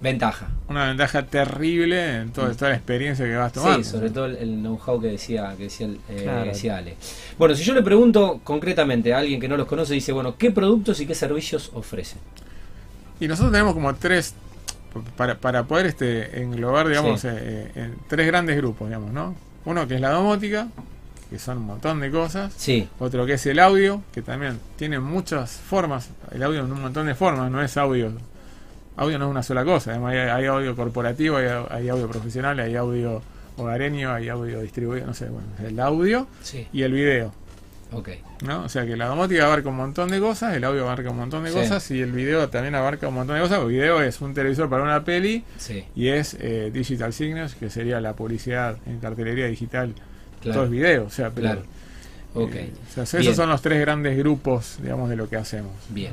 Ventaja. 0.00 0.48
una 0.68 0.88
ventaja 0.88 1.24
terrible 1.24 2.16
en 2.20 2.30
toda, 2.30 2.52
toda 2.54 2.70
la 2.70 2.76
experiencia 2.76 3.24
que 3.24 3.36
vas 3.36 3.52
tomando. 3.52 3.78
Mm. 3.78 3.84
Sí, 3.84 3.90
sobre 3.90 4.10
todo 4.10 4.26
el, 4.26 4.36
el 4.36 4.60
know-how 4.60 5.00
que 5.00 5.06
decía, 5.08 5.54
que 5.56 5.64
decía, 5.64 5.86
el- 5.86 6.00
eh, 6.10 6.20
Claro. 6.24 6.44
decía 6.44 6.76
Ale. 6.76 6.96
Bueno, 7.38 7.54
si 7.54 7.64
yo 7.64 7.72
le 7.74 7.82
pregunto 7.82 8.40
concretamente 8.44 9.14
a 9.14 9.18
alguien 9.18 9.40
que 9.40 9.48
no 9.48 9.56
los 9.56 9.66
conoce, 9.66 9.94
dice, 9.94 10.12
bueno, 10.12 10.36
¿qué 10.36 10.50
productos 10.50 11.00
y 11.00 11.06
qué 11.06 11.14
servicios 11.14 11.70
ofrecen? 11.74 12.18
Y 13.20 13.28
nosotros 13.28 13.52
tenemos 13.52 13.72
como 13.72 13.94
tres, 13.94 14.34
para, 15.16 15.36
para 15.38 15.62
poder 15.64 15.86
este 15.86 16.42
englobar, 16.42 16.86
digamos, 16.88 17.20
Sí. 17.22 17.28
eh, 17.30 17.70
en 17.74 17.94
tres 18.08 18.26
grandes 18.26 18.56
grupos, 18.58 18.88
digamos, 18.88 19.10
¿no? 19.12 19.34
Uno 19.64 19.88
que 19.88 19.94
es 19.94 20.00
la 20.00 20.10
domótica, 20.10 20.68
que 21.30 21.38
son 21.38 21.58
un 21.58 21.64
montón 21.66 22.00
de 22.00 22.10
cosas. 22.10 22.52
Sí, 22.56 22.86
Otro 22.98 23.24
que 23.24 23.34
es 23.34 23.46
el 23.46 23.58
audio, 23.58 24.02
que 24.12 24.20
también 24.20 24.58
tiene 24.76 24.98
muchas 25.00 25.52
formas. 25.52 26.10
El 26.30 26.42
audio 26.42 26.60
en 26.60 26.70
un 26.70 26.82
montón 26.82 27.06
de 27.06 27.14
formas, 27.14 27.50
no 27.50 27.62
es 27.62 27.76
audio. 27.78 28.12
Audio 28.96 29.18
no 29.18 29.26
es 29.26 29.30
una 29.30 29.42
sola 29.42 29.64
cosa. 29.64 29.90
Además, 29.92 30.12
hay, 30.12 30.18
hay 30.18 30.46
audio 30.46 30.76
corporativo, 30.76 31.36
hay, 31.36 31.46
hay 31.70 31.88
audio 31.88 32.08
profesional, 32.08 32.58
hay 32.60 32.76
audio 32.76 33.22
hogareño, 33.56 34.12
hay 34.12 34.28
audio 34.28 34.60
distribuido, 34.60 35.06
no 35.06 35.14
sé, 35.14 35.26
bueno, 35.28 35.46
el 35.66 35.78
audio 35.80 36.26
sí, 36.42 36.66
y 36.72 36.82
el 36.82 36.92
video. 36.92 37.32
ok. 37.92 38.08
¿no? 38.44 38.64
O 38.64 38.68
sea 38.68 38.84
que 38.84 38.96
la 38.96 39.06
domótica 39.06 39.46
abarca 39.46 39.68
un 39.68 39.76
montón 39.76 40.08
de 40.10 40.18
cosas, 40.20 40.54
el 40.56 40.64
audio 40.64 40.82
abarca 40.82 41.08
un 41.10 41.16
montón 41.16 41.44
de 41.44 41.50
Sí. 41.50 41.56
cosas 41.56 41.88
y 41.92 42.00
el 42.02 42.12
video 42.12 42.48
también 42.48 42.74
abarca 42.74 43.08
un 43.08 43.14
montón 43.14 43.36
de 43.36 43.42
cosas. 43.42 43.60
El 43.60 43.68
video 43.68 44.02
es 44.02 44.20
un 44.20 44.34
televisor 44.34 44.68
para 44.68 44.82
una 44.82 45.04
peli 45.04 45.44
Sí, 45.56 45.84
y 45.94 46.08
es 46.08 46.36
eh, 46.40 46.70
Digital 46.72 47.12
Signals, 47.12 47.54
que 47.54 47.70
sería 47.70 48.00
la 48.00 48.14
publicidad 48.14 48.76
en 48.86 48.98
cartelería 48.98 49.46
digital. 49.46 49.94
Todo 50.42 50.52
claro. 50.52 50.64
es 50.64 50.70
video, 50.70 51.04
o 51.06 51.10
sea, 51.10 51.30
pero, 51.30 51.46
Claro. 51.48 51.62
Ok, 52.34 52.54
eh, 52.56 52.72
o 53.00 53.06
sea, 53.06 53.20
esos 53.20 53.36
son 53.36 53.48
los 53.48 53.62
tres 53.62 53.80
grandes 53.80 54.18
grupos, 54.18 54.78
digamos, 54.82 55.08
de 55.08 55.14
lo 55.16 55.28
que 55.28 55.36
hacemos. 55.36 55.72
bien. 55.90 56.12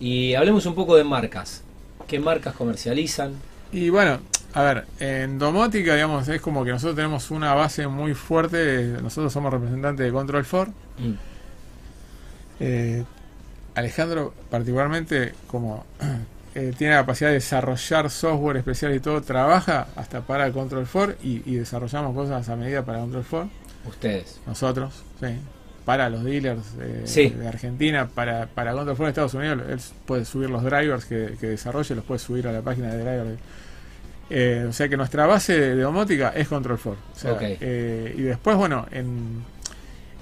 Y 0.00 0.34
hablemos 0.34 0.64
un 0.66 0.74
poco 0.74 0.96
de 0.96 1.04
marcas. 1.04 1.62
¿Qué 2.08 2.18
marcas 2.18 2.54
comercializan? 2.54 3.34
Y 3.70 3.90
bueno, 3.90 4.20
a 4.54 4.62
ver, 4.62 4.86
en 4.98 5.38
domótica, 5.38 5.94
digamos, 5.94 6.26
es 6.28 6.40
como 6.40 6.64
que 6.64 6.70
nosotros 6.70 6.96
tenemos 6.96 7.30
una 7.30 7.54
base 7.54 7.86
muy 7.86 8.14
fuerte. 8.14 8.96
Nosotros 9.02 9.32
somos 9.32 9.52
representantes 9.52 10.06
de 10.06 10.12
Control 10.12 10.46
4. 10.50 10.72
Mm, 10.98 11.12
Eh, 12.60 13.04
Alejandro, 13.74 14.34
particularmente, 14.50 15.34
como 15.46 15.84
eh, 16.54 16.72
tiene 16.76 16.94
la 16.94 17.00
capacidad 17.00 17.28
de 17.30 17.34
desarrollar 17.34 18.10
software 18.10 18.56
especial 18.56 18.94
y 18.94 19.00
todo, 19.00 19.22
trabaja 19.22 19.88
hasta 19.96 20.22
para 20.22 20.50
Control 20.52 20.86
4 20.90 21.16
y, 21.22 21.42
y 21.50 21.56
desarrollamos 21.56 22.14
cosas 22.14 22.48
a 22.48 22.56
medida 22.56 22.84
para 22.84 22.98
Control 23.00 23.24
4. 23.28 23.50
Ustedes. 23.86 24.40
Nosotros, 24.46 25.04
sí. 25.20 25.38
Para 25.88 26.10
los 26.10 26.22
dealers 26.22 26.60
eh, 26.80 27.02
Sí. 27.06 27.30
de 27.30 27.48
Argentina, 27.48 28.06
para, 28.14 28.44
para 28.46 28.72
Control 28.72 28.94
4 28.94 29.04
de 29.06 29.10
Estados 29.10 29.32
Unidos, 29.34 29.62
él 29.70 29.80
puede 30.04 30.26
subir 30.26 30.50
los 30.50 30.62
drivers 30.62 31.06
que, 31.06 31.34
que 31.40 31.46
desarrolle, 31.46 31.94
los 31.94 32.04
puede 32.04 32.18
subir 32.18 32.46
a 32.46 32.52
la 32.52 32.60
página 32.60 32.88
de 32.92 32.98
drivers. 32.98 33.40
Eh, 34.28 34.66
o 34.68 34.72
sea 34.74 34.86
que 34.90 34.98
nuestra 34.98 35.24
base 35.26 35.58
de 35.58 35.80
domótica 35.80 36.34
es 36.36 36.46
Control 36.46 36.78
4. 36.82 37.02
O 37.10 37.18
sea, 37.18 37.32
Ok. 37.32 37.38
eh, 37.42 38.14
y 38.18 38.20
después, 38.20 38.54
bueno, 38.58 38.84
en, 38.90 39.42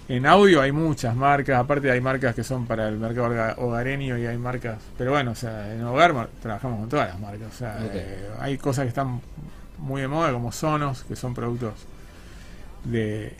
en 0.08 0.25
audio 0.26 0.61
hay 0.62 0.70
muchas 0.70 1.16
marcas, 1.16 1.58
aparte 1.58 1.90
hay 1.90 2.00
marcas 2.00 2.32
que 2.37 2.44
son 2.44 2.64
para 2.68 2.87
el 2.88 2.99
mercado 2.99 3.26
hoga- 3.26 3.54
hogareño 3.58 4.16
y 4.18 4.25
hay 4.26 4.38
marcas, 4.38 4.78
pero 4.96 5.11
bueno, 5.11 5.32
o 5.32 5.35
sea, 5.35 5.75
en 5.75 5.82
hogar 5.82 6.28
trabajamos 6.40 6.78
con 6.78 6.88
todas 6.88 7.08
las 7.08 7.18
marcas. 7.18 7.49
O 7.52 7.58
sea, 7.58 7.76
eh, 7.92 8.28
hay 8.38 8.56
cosas 8.56 8.85
que 8.85 8.90
están 8.90 9.20
muy 9.78 10.00
de 10.02 10.06
moda 10.06 10.30
como 10.30 10.52
Sonos, 10.52 11.02
que 11.02 11.16
son 11.16 11.35
productos 11.35 11.73
de, 12.85 13.35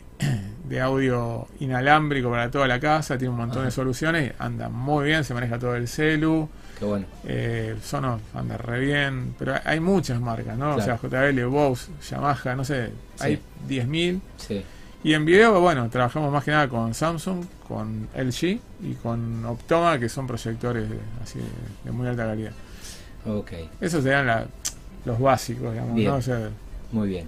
de 0.67 0.81
audio 0.81 1.47
inalámbrico 1.59 2.29
para 2.29 2.49
toda 2.51 2.67
la 2.67 2.79
casa, 2.79 3.17
tiene 3.17 3.31
un 3.31 3.37
montón 3.37 3.61
de 3.61 3.67
Ajá. 3.67 3.75
soluciones, 3.75 4.33
anda 4.39 4.69
muy 4.69 5.05
bien, 5.05 5.23
se 5.23 5.33
maneja 5.33 5.57
todo 5.59 5.75
el 5.75 5.87
celu, 5.87 6.49
Qué 6.77 6.85
bueno. 6.85 7.05
eh, 7.25 7.75
Sonos 7.83 8.21
anda 8.33 8.57
re 8.57 8.79
bien, 8.79 9.33
pero 9.39 9.55
hay- 9.63 9.79
muchas 9.79 10.19
marcas, 10.19 10.57
¿no? 10.57 10.75
Claro. 10.75 10.81
O 10.81 10.81
sea, 10.81 10.97
JBL, 10.97 11.45
Bose, 11.45 11.91
Yamaha, 12.09 12.55
no 12.55 12.63
sé, 12.65 12.89
hay 13.19 13.39
10.000. 13.67 14.19
Sí. 14.37 14.63
Y 15.03 15.13
en 15.13 15.25
video, 15.25 15.59
bueno, 15.61 15.87
trabajamos 15.89 16.31
más 16.33 16.43
que 16.43 16.51
nada 16.51 16.67
con 16.67 16.93
Samsung, 16.93 17.45
con 17.67 18.09
LG 18.15 18.59
y 18.83 18.93
con 19.01 19.45
Optoma, 19.45 19.97
que 19.99 20.09
son 20.09 20.27
proyectores 20.27 20.89
de, 20.89 20.97
así 21.23 21.39
de, 21.39 21.45
de 21.85 21.91
muy 21.91 22.07
alta 22.07 22.25
calidad. 22.25 22.51
Ok. 23.25 23.51
Esos 23.79 24.03
serían 24.03 24.27
la- 24.27 24.47
los 25.05 25.19
básicos, 25.19 25.71
digamos, 25.71 25.95
Bien. 25.95 26.09
¿no? 26.09 26.15
O 26.17 26.21
sea, 26.21 26.49
Muy 26.91 27.07
bien. 27.07 27.27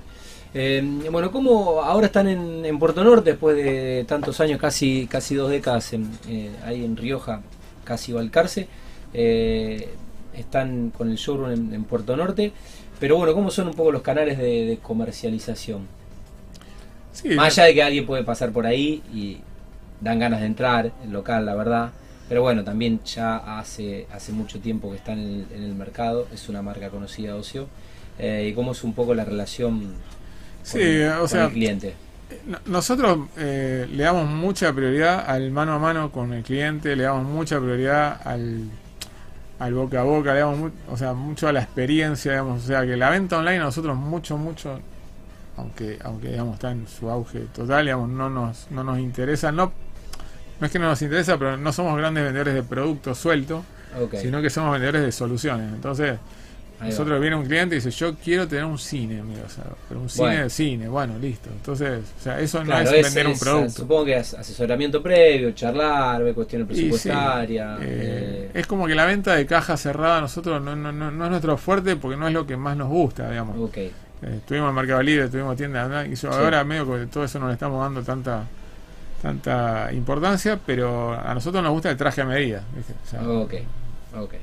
Eh, 0.53 0.81
bueno, 1.11 1.31
¿cómo 1.31 1.81
ahora 1.83 2.07
están 2.07 2.27
en, 2.27 2.65
en 2.65 2.79
Puerto 2.79 3.03
Norte 3.03 3.31
después 3.31 3.55
de 3.55 4.03
tantos 4.07 4.39
años, 4.39 4.59
casi 4.59 5.07
casi 5.07 5.35
dos 5.35 5.49
décadas 5.51 5.93
en, 5.93 6.19
eh, 6.27 6.59
ahí 6.63 6.83
en 6.83 6.97
Rioja, 6.97 7.43
casi 7.83 8.13
Balcarce? 8.13 8.67
Eh, 9.13 9.99
están 10.33 10.91
con 10.91 11.09
el 11.11 11.17
showroom 11.17 11.51
en, 11.51 11.73
en 11.73 11.83
Puerto 11.85 12.15
Norte, 12.17 12.53
pero 12.99 13.17
bueno, 13.17 13.33
¿cómo 13.33 13.51
son 13.51 13.67
un 13.67 13.75
poco 13.75 13.91
los 13.91 14.01
canales 14.01 14.37
de, 14.39 14.65
de 14.65 14.79
comercialización? 14.79 15.89
sí, 17.11 17.29
Más 17.35 17.57
allá 17.57 17.65
de 17.67 17.73
que 17.73 17.83
alguien 17.83 18.05
puede 18.05 18.23
pasar 18.23 18.51
por 18.51 18.65
ahí 18.65 19.03
y 19.13 19.43
dan 20.01 20.19
ganas 20.19 20.41
de 20.41 20.47
entrar, 20.47 20.93
el 21.03 21.11
local, 21.11 21.45
la 21.45 21.55
verdad. 21.55 21.93
Pero 22.27 22.41
bueno, 22.43 22.63
también 22.63 23.01
ya 23.03 23.59
hace, 23.59 24.07
hace 24.11 24.31
mucho 24.31 24.59
tiempo 24.61 24.91
que 24.91 24.97
están 24.97 25.19
en 25.19 25.27
el, 25.27 25.47
en 25.57 25.63
el 25.63 25.75
mercado, 25.75 26.27
es 26.33 26.47
una 26.49 26.61
marca 26.61 26.89
conocida, 26.89 27.35
Ocio. 27.35 27.69
Eh, 28.19 28.47
¿Y 28.51 28.53
cómo 28.53 28.73
es 28.73 28.83
un 28.83 28.93
poco 28.93 29.15
la 29.15 29.25
relación 29.25 30.03
con, 30.61 30.81
Sí, 30.81 31.01
o 31.21 31.27
sea, 31.27 31.45
el 31.45 31.51
cliente? 31.51 31.93
Nosotros 32.65 33.27
eh, 33.37 33.87
le 33.91 34.03
damos 34.03 34.27
mucha 34.29 34.71
prioridad 34.73 35.29
al 35.29 35.51
mano 35.51 35.73
a 35.73 35.79
mano 35.79 36.11
con 36.11 36.33
el 36.33 36.43
cliente, 36.43 36.95
le 36.95 37.03
damos 37.03 37.23
mucha 37.25 37.59
prioridad 37.59 38.21
al, 38.23 38.63
al 39.59 39.73
boca 39.73 40.01
a 40.01 40.03
boca, 40.03 40.33
le 40.33 40.39
damos 40.39 40.57
mu- 40.59 40.71
o 40.91 40.97
sea, 40.97 41.13
mucho 41.13 41.47
a 41.47 41.51
la 41.53 41.61
experiencia, 41.61 42.31
digamos, 42.31 42.63
o 42.63 42.67
sea, 42.67 42.85
que 42.85 42.95
la 42.97 43.09
venta 43.09 43.37
online 43.37 43.57
a 43.59 43.63
nosotros 43.63 43.95
mucho, 43.97 44.37
mucho, 44.37 44.79
aunque, 45.57 45.97
aunque 46.03 46.29
digamos 46.29 46.55
está 46.55 46.71
en 46.71 46.87
su 46.87 47.09
auge 47.09 47.39
total, 47.53 47.85
digamos, 47.85 48.09
no 48.09 48.29
nos, 48.29 48.67
no 48.71 48.83
nos 48.83 48.99
interesa, 48.99 49.51
no, 49.51 49.71
no 50.59 50.65
es 50.65 50.71
que 50.71 50.79
no 50.79 50.85
nos 50.87 51.01
interesa, 51.01 51.37
pero 51.37 51.57
no 51.57 51.71
somos 51.73 51.97
grandes 51.97 52.23
vendedores 52.23 52.53
de 52.53 52.63
productos 52.63 53.17
sueltos, 53.17 53.63
sino 54.21 54.41
que 54.41 54.49
somos 54.49 54.71
vendedores 54.71 55.01
de 55.03 55.11
soluciones. 55.11 55.73
Entonces, 55.73 56.17
ahí 56.79 56.85
va. 56.85 56.91
nosotros 56.91 57.19
viene 57.21 57.35
un 57.35 57.45
cliente 57.45 57.75
y 57.75 57.77
dice, 57.79 57.91
yo 57.91 58.15
quiero 58.15 58.47
tener 58.47 58.65
un 58.65 58.77
cine, 58.79 59.19
amigo, 59.19 59.41
o 59.45 59.49
sea, 59.49 59.63
pero 59.87 59.99
un 60.01 60.09
cine 60.09 60.25
Bueno. 60.27 60.43
de 60.43 60.49
cine, 60.49 60.87
bueno, 60.87 61.17
listo. 61.19 61.49
Entonces, 61.49 62.03
o 62.19 62.23
sea, 62.23 62.39
eso 62.39 62.61
Claro, 62.63 62.83
no 62.85 62.89
es, 62.91 62.95
es- 62.97 63.13
vender 63.13 63.27
un 63.27 63.39
producto. 63.39 63.69
Supongo 63.71 64.05
que 64.05 64.17
es 64.17 64.33
asesoramiento 64.33 65.01
previo, 65.03 65.51
charlar, 65.51 66.23
ver 66.23 66.33
cuestiones 66.33 66.67
sí, 66.69 66.73
presupuestarias. 66.73 67.79
eh, 67.81 67.85
eh, 67.85 68.51
es 68.53 68.67
como 68.67 68.87
que 68.87 68.95
la 68.95 69.05
venta 69.05 69.35
de 69.35 69.45
caja 69.45 69.75
cerrada 69.77 70.17
a 70.19 70.21
nosotros 70.21 70.61
no, 70.61 70.75
no, 70.75 70.91
no, 70.91 71.11
no 71.11 71.23
es 71.25 71.29
nuestro 71.31 71.57
fuerte 71.57 71.95
porque 71.95 72.17
no 72.17 72.27
es 72.27 72.33
lo 72.33 72.45
que 72.47 72.55
más 72.57 72.75
nos 72.77 72.87
gusta, 72.89 73.29
digamos. 73.29 73.57
ok, 73.69 73.77
Eh, 74.21 74.39
tuvimos 74.45 74.73
Mercado 74.73 75.01
Libre, 75.01 75.29
tuvimos 75.29 75.55
tienda 75.55 75.85
online, 75.85 76.07
y 76.13 76.15
yo 76.15 76.31
Sí. 76.31 76.37
ahora 76.37 76.63
medio 76.65 76.85
que 76.93 77.05
todo 77.07 77.23
eso 77.23 77.39
no 77.39 77.47
le 77.47 77.53
estamos 77.53 77.81
dando 77.81 78.01
tanta 78.03 78.43
tanta 79.21 79.91
importancia, 79.93 80.59
pero 80.65 81.13
a 81.13 81.33
nosotros 81.33 81.61
nos 81.63 81.71
gusta 81.73 81.89
el 81.91 81.97
traje 81.97 82.21
a 82.21 82.25
medida. 82.25 82.63
¿viste? 82.75 82.93
O 83.05 83.09
sea, 83.09 83.21
ok, 83.29 83.53
ok. 84.17 84.33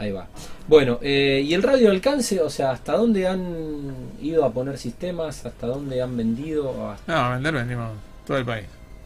Ahí 0.00 0.12
va. 0.12 0.26
Bueno, 0.66 0.98
eh, 1.02 1.42
¿y 1.44 1.52
el 1.52 1.62
radio 1.62 1.88
de 1.90 1.94
alcance? 1.96 2.40
O 2.40 2.48
sea, 2.48 2.70
¿hasta 2.70 2.96
dónde 2.96 3.28
han 3.28 3.92
ido 4.22 4.46
a 4.46 4.50
poner 4.50 4.78
sistemas? 4.78 5.44
¿Hasta 5.44 5.66
dónde 5.66 6.00
han 6.00 6.16
vendido? 6.16 6.90
Hasta- 6.90 7.12
No, 7.24 7.30
vender 7.32 7.52
vendimos 7.54 7.90
todo 8.26 8.38
el 8.38 8.46
país. 8.46 8.64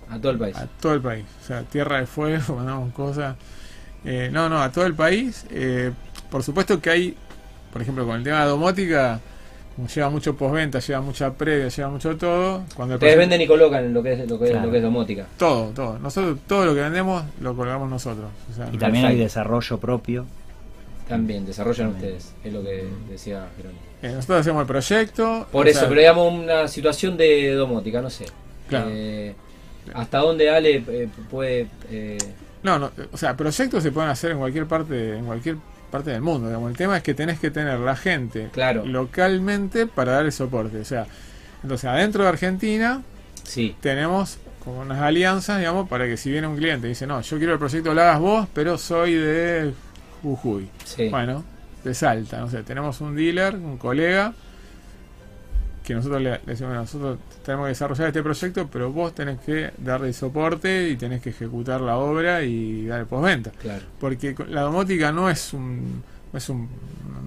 A 0.09 0.19
todo 0.21 0.31
el 0.31 0.39
país. 0.39 0.57
A 0.57 0.67
todo 0.81 0.95
el 0.95 1.01
país. 1.01 1.25
O 1.43 1.47
sea, 1.47 1.63
Tierra 1.63 1.99
de 1.99 2.07
Fuego, 2.07 2.55
mandamos 2.57 2.93
cosas. 2.93 3.35
Eh, 4.05 4.29
no, 4.33 4.49
no, 4.49 4.63
a 4.63 4.71
todo 4.71 4.87
el 4.87 4.95
país. 4.95 5.45
Eh, 5.51 5.91
por 6.31 6.45
supuesto 6.45 6.81
que 6.81 6.91
hay, 6.91 7.17
por 7.73 7.83
ejemplo, 7.83 8.07
con 8.07 8.17
el 8.17 8.23
tema 8.23 8.43
de 8.45 8.51
domótica, 8.51 9.19
como 9.75 9.89
lleva 9.89 10.11
mucho 10.11 10.37
postventa, 10.37 10.79
lleva 10.79 11.01
mucha 11.01 11.33
previa, 11.33 11.67
lleva 11.69 11.89
mucho 11.91 12.17
todo. 12.17 12.63
Cuando 12.77 12.95
Ustedes 12.95 13.17
venden 13.19 13.41
y 13.41 13.49
colocan 13.49 13.93
lo 13.93 14.01
que 14.01 14.13
es, 14.13 14.29
lo 14.31 14.39
que 14.39 14.45
es, 14.53 14.63
lo 14.63 14.71
que 14.71 14.77
es 14.77 14.83
domótica. 14.85 15.27
Todo, 15.37 15.71
todo. 15.71 15.99
Nosotros 15.99 16.39
todo 16.47 16.67
lo 16.67 16.75
que 16.75 16.83
vendemos 16.83 17.25
lo 17.41 17.57
colgamos 17.57 17.91
nosotros. 17.91 18.27
O 18.53 18.55
sea, 18.55 18.69
Y 18.73 18.79
también 18.79 19.07
hay 19.07 19.17
desarrollo 19.19 19.79
propio. 19.79 20.27
También, 21.09 21.45
desarrollan 21.47 21.93
También. 21.93 22.15
ustedes. 22.17 22.35
Es 22.45 22.53
lo 22.53 22.63
que 22.63 22.85
decía 23.11 23.47
Jerónimo. 23.57 23.81
eh, 24.03 24.09
nosotros 24.13 24.41
hacemos 24.41 24.61
el 24.63 24.67
proyecto. 24.67 25.47
Por 25.53 25.69
eso, 25.69 25.81
sea, 25.81 25.89
pero 25.89 26.01
digamos 26.01 26.33
una 26.33 26.69
situación 26.69 27.17
de 27.17 27.53
domótica, 27.55 28.01
no 28.01 28.11
sé. 28.11 28.27
Claro. 28.69 28.87
Eh, 28.91 29.35
¿Hasta 29.93 30.19
dónde 30.19 30.49
Ale 30.49 30.83
eh, 30.89 31.09
puede... 31.31 31.69
eh, 31.91 32.17
No, 32.63 32.79
no, 32.79 32.91
o 33.13 33.17
sea, 33.19 33.37
proyectos 33.37 33.83
se 33.83 33.93
pueden 33.93 34.09
hacer 34.11 34.31
en 34.31 34.39
cualquier 34.39 34.67
parte, 34.67 35.19
en 35.19 35.27
cualquier 35.27 35.57
parte 35.91 36.11
del 36.11 36.23
mundo. 36.23 36.49
Digamos. 36.49 36.71
El 36.71 36.77
tema 36.79 36.97
es 36.97 37.03
que 37.03 37.13
tenés 37.13 37.39
que 37.39 37.51
tener 37.51 37.79
la 37.81 37.95
gente 37.97 38.49
Claro. 38.53 38.85
localmente 38.87 39.87
para 39.87 40.13
dar 40.13 40.25
el 40.25 40.33
soporte. 40.33 40.79
O 40.81 40.85
sea, 40.87 41.07
entonces 41.63 41.85
adentro 41.89 42.23
de 42.23 42.31
Argentina 42.31 43.03
sí, 43.43 43.77
tenemos 43.83 44.39
como 44.65 44.81
unas 44.81 45.03
alianzas, 45.03 45.59
digamos, 45.59 45.87
para 45.87 46.07
que 46.07 46.17
si 46.17 46.31
viene 46.31 46.47
un 46.47 46.57
cliente 46.57 46.87
y 46.87 46.91
dice, 46.91 47.07
no, 47.07 47.21
yo 47.21 47.37
quiero 47.37 47.53
el 47.53 47.59
proyecto 47.59 47.93
lo 47.93 48.01
hagas 48.01 48.19
vos, 48.21 48.49
pero 48.55 48.79
soy 48.79 49.13
de 49.13 49.75
Jujuy. 50.25 50.69
sí. 50.85 51.09
Bueno, 51.11 51.45
de 51.85 51.95
Salta, 51.95 52.41
no 52.41 52.49
sé, 52.51 52.63
tenemos 52.63 53.01
un 53.03 53.15
dealer, 53.15 53.55
un 53.57 53.77
colega, 53.77 54.33
que 55.85 55.95
nosotros 55.95 56.23
le, 56.23 56.31
le 56.31 56.39
decimos, 56.47 56.71
"Bueno, 56.71 56.81
nosotros 56.81 57.19
tenemos 57.45 57.67
que 57.67 57.69
desarrollar 57.69 58.07
este 58.07 58.23
proyecto, 58.23 58.69
pero 58.73 58.91
vos 58.91 59.15
tenés 59.15 59.39
que 59.41 59.71
darle 59.77 60.15
soporte 60.15 60.89
y 60.89 60.97
tenés 60.97 61.21
que 61.21 61.29
ejecutar 61.31 61.83
la 61.83 61.99
obra 61.99 62.43
y 62.43 62.87
dar 62.87 63.01
el 63.01 63.07
postventa. 63.07 63.51
Claro. 63.51 63.83
Porque 64.01 64.35
la 64.49 64.63
domótica 64.63 65.13
no 65.13 65.29
es 65.29 65.53
un, 65.53 66.03
no 66.33 66.39
es 66.39 66.49
un, 66.49 66.69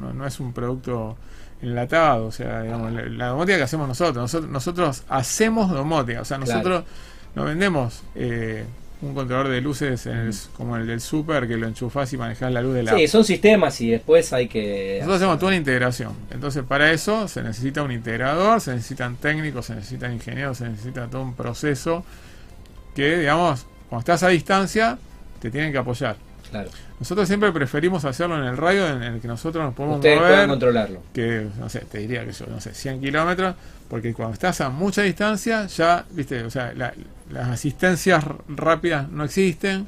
no, 0.01 0.11
no 0.11 0.25
es 0.25 0.39
un 0.39 0.53
producto 0.53 1.15
enlatado, 1.61 2.25
o 2.27 2.31
sea, 2.31 2.63
digamos, 2.63 2.91
la, 2.93 3.05
la 3.05 3.27
domótica 3.27 3.57
que 3.57 3.63
hacemos 3.63 3.87
nosotros, 3.87 4.15
nosotros, 4.23 4.49
nosotros 4.51 5.03
hacemos 5.07 5.69
domótica, 5.71 6.21
o 6.21 6.25
sea, 6.25 6.37
Claro. 6.39 6.51
nosotros 6.53 6.83
no 7.35 7.45
vendemos 7.45 8.01
eh, 8.15 8.65
un 9.01 9.13
controlador 9.13 9.51
de 9.51 9.61
luces 9.61 10.05
en 10.07 10.17
el- 10.17 10.33
como 10.55 10.75
el 10.75 10.87
del 10.87 10.99
super 11.01 11.47
que 11.47 11.55
lo 11.55 11.67
enchufás 11.67 12.11
y 12.13 12.17
manejás 12.17 12.51
la 12.51 12.61
luz 12.61 12.73
de 12.73 12.83
la 12.83 12.95
Sí, 12.95 13.07
son 13.07 13.23
sistemas 13.23 13.79
y 13.81 13.91
después 13.91 14.33
hay 14.33 14.47
que... 14.47 14.95
nosotros 15.01 15.17
hacemos 15.17 15.37
toda 15.39 15.47
una 15.49 15.57
integración. 15.57 16.13
Entonces, 16.31 16.63
para 16.63 16.91
eso 16.91 17.27
se 17.27 17.43
necesita 17.43 17.83
un 17.83 17.91
integrador, 17.91 18.59
se 18.59 18.71
necesitan 18.73 19.15
técnicos, 19.17 19.67
se 19.67 19.75
necesitan 19.75 20.13
ingenieros, 20.13 20.57
se 20.57 20.67
necesita 20.69 21.07
todo 21.07 21.21
un 21.21 21.35
proceso 21.35 22.03
que, 22.95 23.17
digamos, 23.19 23.65
cuando 23.89 23.99
estás 23.99 24.23
a 24.23 24.29
distancia, 24.29 24.97
te 25.39 25.51
tienen 25.51 25.71
que 25.71 25.77
apoyar. 25.77 26.15
Claro. 26.49 26.69
Nosotros 26.99 27.27
siempre 27.27 27.51
preferimos 27.51 28.05
hacerlo 28.05 28.37
en 28.37 28.43
el 28.45 28.57
radio 28.57 28.87
en 28.87 29.03
el 29.03 29.19
que 29.21 29.27
nosotros 29.27 29.63
nos 29.63 29.73
podemos 29.73 29.97
Ustedes 29.97 30.17
pueden 30.17 30.33
mover, 30.35 30.49
controlarlo. 30.49 31.01
que, 31.13 31.47
no 31.59 31.69
sé, 31.69 31.79
te 31.81 31.99
diría 31.99 32.25
que 32.25 32.31
yo, 32.31 32.45
no 32.47 32.59
sé, 32.61 32.73
100 32.73 33.01
kilómetros, 33.01 33.55
porque 33.89 34.13
cuando 34.13 34.33
estás 34.33 34.61
a 34.61 34.69
mucha 34.69 35.01
distancia, 35.03 35.67
ya, 35.67 36.05
viste, 36.11 36.43
o 36.43 36.49
sea, 36.49 36.73
la- 36.73 36.93
las 37.31 37.49
asistencias 37.49 38.23
rápidas 38.47 39.09
no 39.09 39.23
existen. 39.23 39.87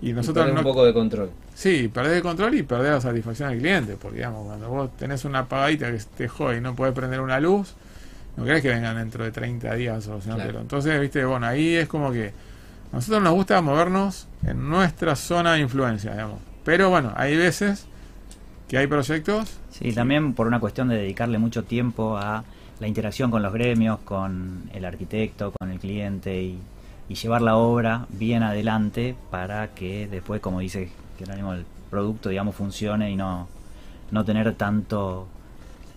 Y 0.00 0.10
Y 0.10 0.12
nosotros 0.12 0.48
no, 0.48 0.54
un 0.58 0.62
poco 0.64 0.84
de 0.84 0.92
control. 0.92 1.30
Sí, 1.54 1.88
perdés 1.92 2.16
el 2.16 2.22
control 2.22 2.54
y 2.56 2.62
perdés 2.64 2.90
la 2.90 3.00
satisfacción 3.00 3.50
del 3.50 3.58
cliente. 3.60 3.96
Porque, 4.00 4.16
digamos, 4.16 4.44
cuando 4.46 4.68
vos 4.68 4.96
tenés 4.96 5.24
una 5.24 5.40
apagadita 5.40 5.92
que 5.92 5.98
te 6.16 6.26
jode 6.26 6.56
y 6.56 6.60
no 6.60 6.74
podés 6.74 6.92
prender 6.92 7.20
una 7.20 7.38
luz, 7.38 7.74
no 8.36 8.44
querés 8.44 8.62
que 8.62 8.68
vengan 8.70 8.96
dentro 8.96 9.22
de 9.22 9.30
30 9.30 9.72
días 9.74 9.98
a 9.98 10.00
solucionártelo. 10.00 10.50
Claro. 10.50 10.62
Entonces, 10.62 11.00
viste, 11.00 11.24
bueno, 11.24 11.46
ahí 11.46 11.74
es 11.76 11.86
como 11.88 12.10
que 12.10 12.32
a 12.92 12.96
nosotros 12.96 13.22
nos 13.22 13.32
gusta 13.32 13.60
movernos 13.62 14.28
en 14.46 14.68
nuestra 14.68 15.16
zona 15.16 15.54
de 15.54 15.60
influencia, 15.60 16.12
digamos. 16.12 16.40
Pero 16.64 16.90
bueno, 16.90 17.12
hay 17.16 17.36
veces 17.36 17.86
que 18.68 18.78
hay 18.78 18.86
proyectos. 18.86 19.58
Sí, 19.70 19.92
también 19.92 20.34
por 20.34 20.46
una 20.46 20.60
cuestión 20.60 20.88
de 20.88 20.96
dedicarle 20.96 21.38
mucho 21.38 21.64
tiempo 21.64 22.16
a 22.16 22.44
la 22.80 22.88
interacción 22.88 23.30
con 23.30 23.42
los 23.42 23.52
gremios, 23.52 23.98
con 24.00 24.70
el 24.74 24.84
arquitecto, 24.84 25.52
con 25.52 25.70
el 25.70 25.78
cliente 25.78 26.42
y, 26.42 26.58
y 27.08 27.14
llevar 27.14 27.42
la 27.42 27.56
obra 27.56 28.06
bien 28.10 28.42
adelante 28.42 29.16
para 29.30 29.68
que 29.68 30.06
después, 30.08 30.40
como 30.40 30.60
dice 30.60 30.90
Jerónimo, 31.18 31.54
el 31.54 31.64
producto, 31.90 32.28
digamos, 32.28 32.54
funcione 32.54 33.10
y 33.10 33.16
no, 33.16 33.48
no 34.10 34.24
tener 34.24 34.54
tanto 34.54 35.28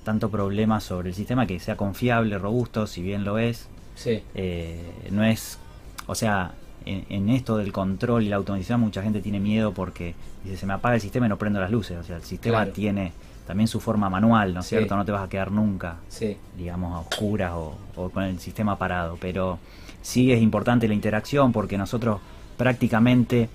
tanto 0.06 0.30
problema 0.30 0.80
sobre 0.80 1.10
el 1.10 1.16
sistema, 1.16 1.46
que 1.48 1.60
sea 1.60 1.76
confiable, 1.76 2.38
robusto, 2.38 2.88
si 2.88 3.02
bien 3.02 3.26
lo 3.26 3.40
es. 3.40 3.68
Sí. 3.96 4.24
Eh, 4.36 5.10
no 5.12 5.24
es, 5.24 5.58
o 6.06 6.16
sea, 6.16 6.54
en, 6.86 7.06
en 7.10 7.30
esto 7.30 7.58
del 7.58 7.72
control 7.72 8.24
y 8.24 8.30
la 8.30 8.36
automatización 8.38 8.80
mucha 8.80 9.02
gente 9.02 9.22
tiene 9.22 9.40
miedo 9.40 9.74
porque 9.74 10.16
dice, 10.44 10.58
se 10.58 10.66
me 10.66 10.74
apaga 10.74 10.96
el 10.96 11.02
sistema 11.02 11.26
y 11.26 11.30
no 11.30 11.38
prendo 11.38 11.60
las 11.60 11.72
luces. 11.72 11.98
O 11.98 12.04
sea, 12.04 12.18
el 12.18 12.24
sistema 12.24 12.58
Claro. 12.60 12.72
tiene 12.72 13.12
también 13.48 13.68
su 13.68 13.80
forma 13.80 14.10
manual, 14.10 14.54
¿no 14.54 14.60
es 14.62 14.66
Sí. 14.66 14.76
cierto? 14.76 14.96
No 14.96 15.06
te 15.06 15.12
vas 15.12 15.24
a 15.24 15.30
quedar 15.30 15.52
nunca 15.52 15.98
Sí. 16.08 16.38
digamos, 16.58 16.94
a 16.96 17.00
oscuras 17.00 17.52
o, 17.54 17.76
o 17.96 18.10
con 18.10 18.24
el 18.24 18.40
sistema 18.40 18.78
parado. 18.78 19.18
Pero 19.22 19.60
sí 20.02 20.32
es 20.32 20.42
importante 20.42 20.88
la 20.88 20.94
interacción 20.94 21.52
porque 21.52 21.78
nosotros 21.78 22.20
prácticamente 22.58 23.50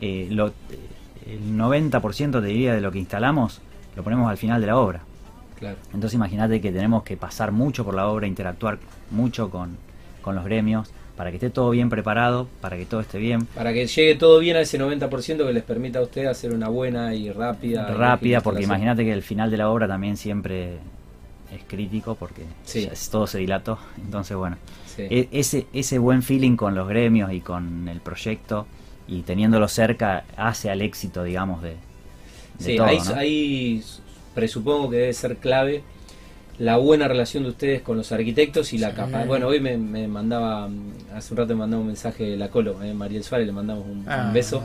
eh, 0.00 0.26
lo, 0.30 0.46
el 1.26 1.56
90% 1.56 2.40
te 2.40 2.46
diría 2.46 2.74
de 2.74 2.80
lo 2.80 2.90
que 2.90 2.98
instalamos 2.98 3.60
lo 3.96 4.02
ponemos 4.02 4.28
al 4.28 4.36
final 4.38 4.60
de 4.60 4.66
la 4.66 4.76
obra. 4.76 5.00
Claro. 5.58 5.76
Entonces 5.92 6.14
imagínate 6.14 6.60
que 6.60 6.72
tenemos 6.72 7.04
que 7.04 7.16
pasar 7.16 7.52
mucho 7.52 7.84
por 7.84 7.94
la 7.94 8.08
obra, 8.08 8.26
interactuar 8.26 8.78
mucho 9.12 9.50
con, 9.50 9.76
con 10.20 10.34
los 10.34 10.44
gremios 10.44 10.90
para 11.16 11.30
que 11.30 11.36
esté 11.36 11.50
todo 11.50 11.70
bien 11.70 11.88
preparado, 11.90 12.48
para 12.60 12.76
que 12.76 12.86
todo 12.86 13.00
esté 13.00 13.18
bien. 13.18 13.46
Para 13.46 13.72
que 13.72 13.86
llegue 13.86 14.14
todo 14.16 14.38
bien 14.40 14.56
a 14.56 14.60
ese 14.60 14.78
90% 14.78 15.46
que 15.46 15.52
les 15.52 15.62
permita 15.62 16.00
a 16.00 16.02
usted 16.02 16.26
hacer 16.26 16.52
una 16.52 16.68
buena 16.68 17.14
y 17.14 17.30
rápida. 17.30 17.86
rápida, 17.86 18.40
porque 18.40 18.62
imagínate 18.64 19.04
que 19.04 19.12
el 19.12 19.22
final 19.22 19.50
de 19.50 19.56
la 19.58 19.70
obra 19.70 19.86
también 19.86 20.16
siempre 20.16 20.74
es 21.52 21.62
crítico 21.68 22.16
porque 22.16 22.42
Sí. 22.64 22.82
ya 22.86 22.92
es- 22.92 23.08
todo 23.10 23.26
se 23.26 23.38
dilató. 23.38 23.78
Entonces, 23.98 24.36
bueno, 24.36 24.56
Sí. 24.86 25.02
E- 25.08 25.28
ese, 25.32 25.66
ese 25.72 25.98
buen 25.98 26.22
feeling 26.22 26.56
con 26.56 26.74
los 26.74 26.88
gremios 26.88 27.32
y 27.32 27.40
con 27.40 27.88
el 27.88 28.00
proyecto 28.00 28.66
y 29.06 29.22
teniéndolo 29.22 29.68
cerca 29.68 30.24
hace 30.36 30.70
al 30.70 30.82
éxito, 30.82 31.22
digamos, 31.22 31.62
de, 31.62 31.70
de 31.70 31.76
Sí, 32.58 32.76
todo, 32.76 32.86
ahí, 32.86 32.98
¿no? 33.06 33.14
ahí 33.14 33.84
presupongo 34.34 34.90
que 34.90 34.96
debe 34.96 35.12
ser 35.12 35.36
clave 35.36 35.82
la 36.58 36.76
buena 36.76 37.08
relación 37.08 37.42
de 37.42 37.48
ustedes 37.50 37.82
con 37.82 37.96
los 37.96 38.12
arquitectos 38.12 38.72
y 38.72 38.78
la 38.78 38.90
Sí. 38.90 38.96
capa. 38.96 39.24
Bueno, 39.24 39.48
hoy 39.48 39.58
me, 39.60 39.76
me 39.76 40.06
mandaba, 40.06 40.68
hace 41.14 41.34
un 41.34 41.38
rato 41.38 41.48
me 41.54 41.60
mandaba 41.60 41.80
un 41.80 41.88
mensaje 41.88 42.24
de 42.24 42.36
la 42.36 42.48
Colo, 42.48 42.80
eh, 42.82 42.94
Mariel 42.94 43.24
Suárez, 43.24 43.46
le 43.46 43.52
mandamos 43.52 43.84
un, 43.86 43.98
un 43.98 44.04
Ah, 44.08 44.30
beso. 44.32 44.62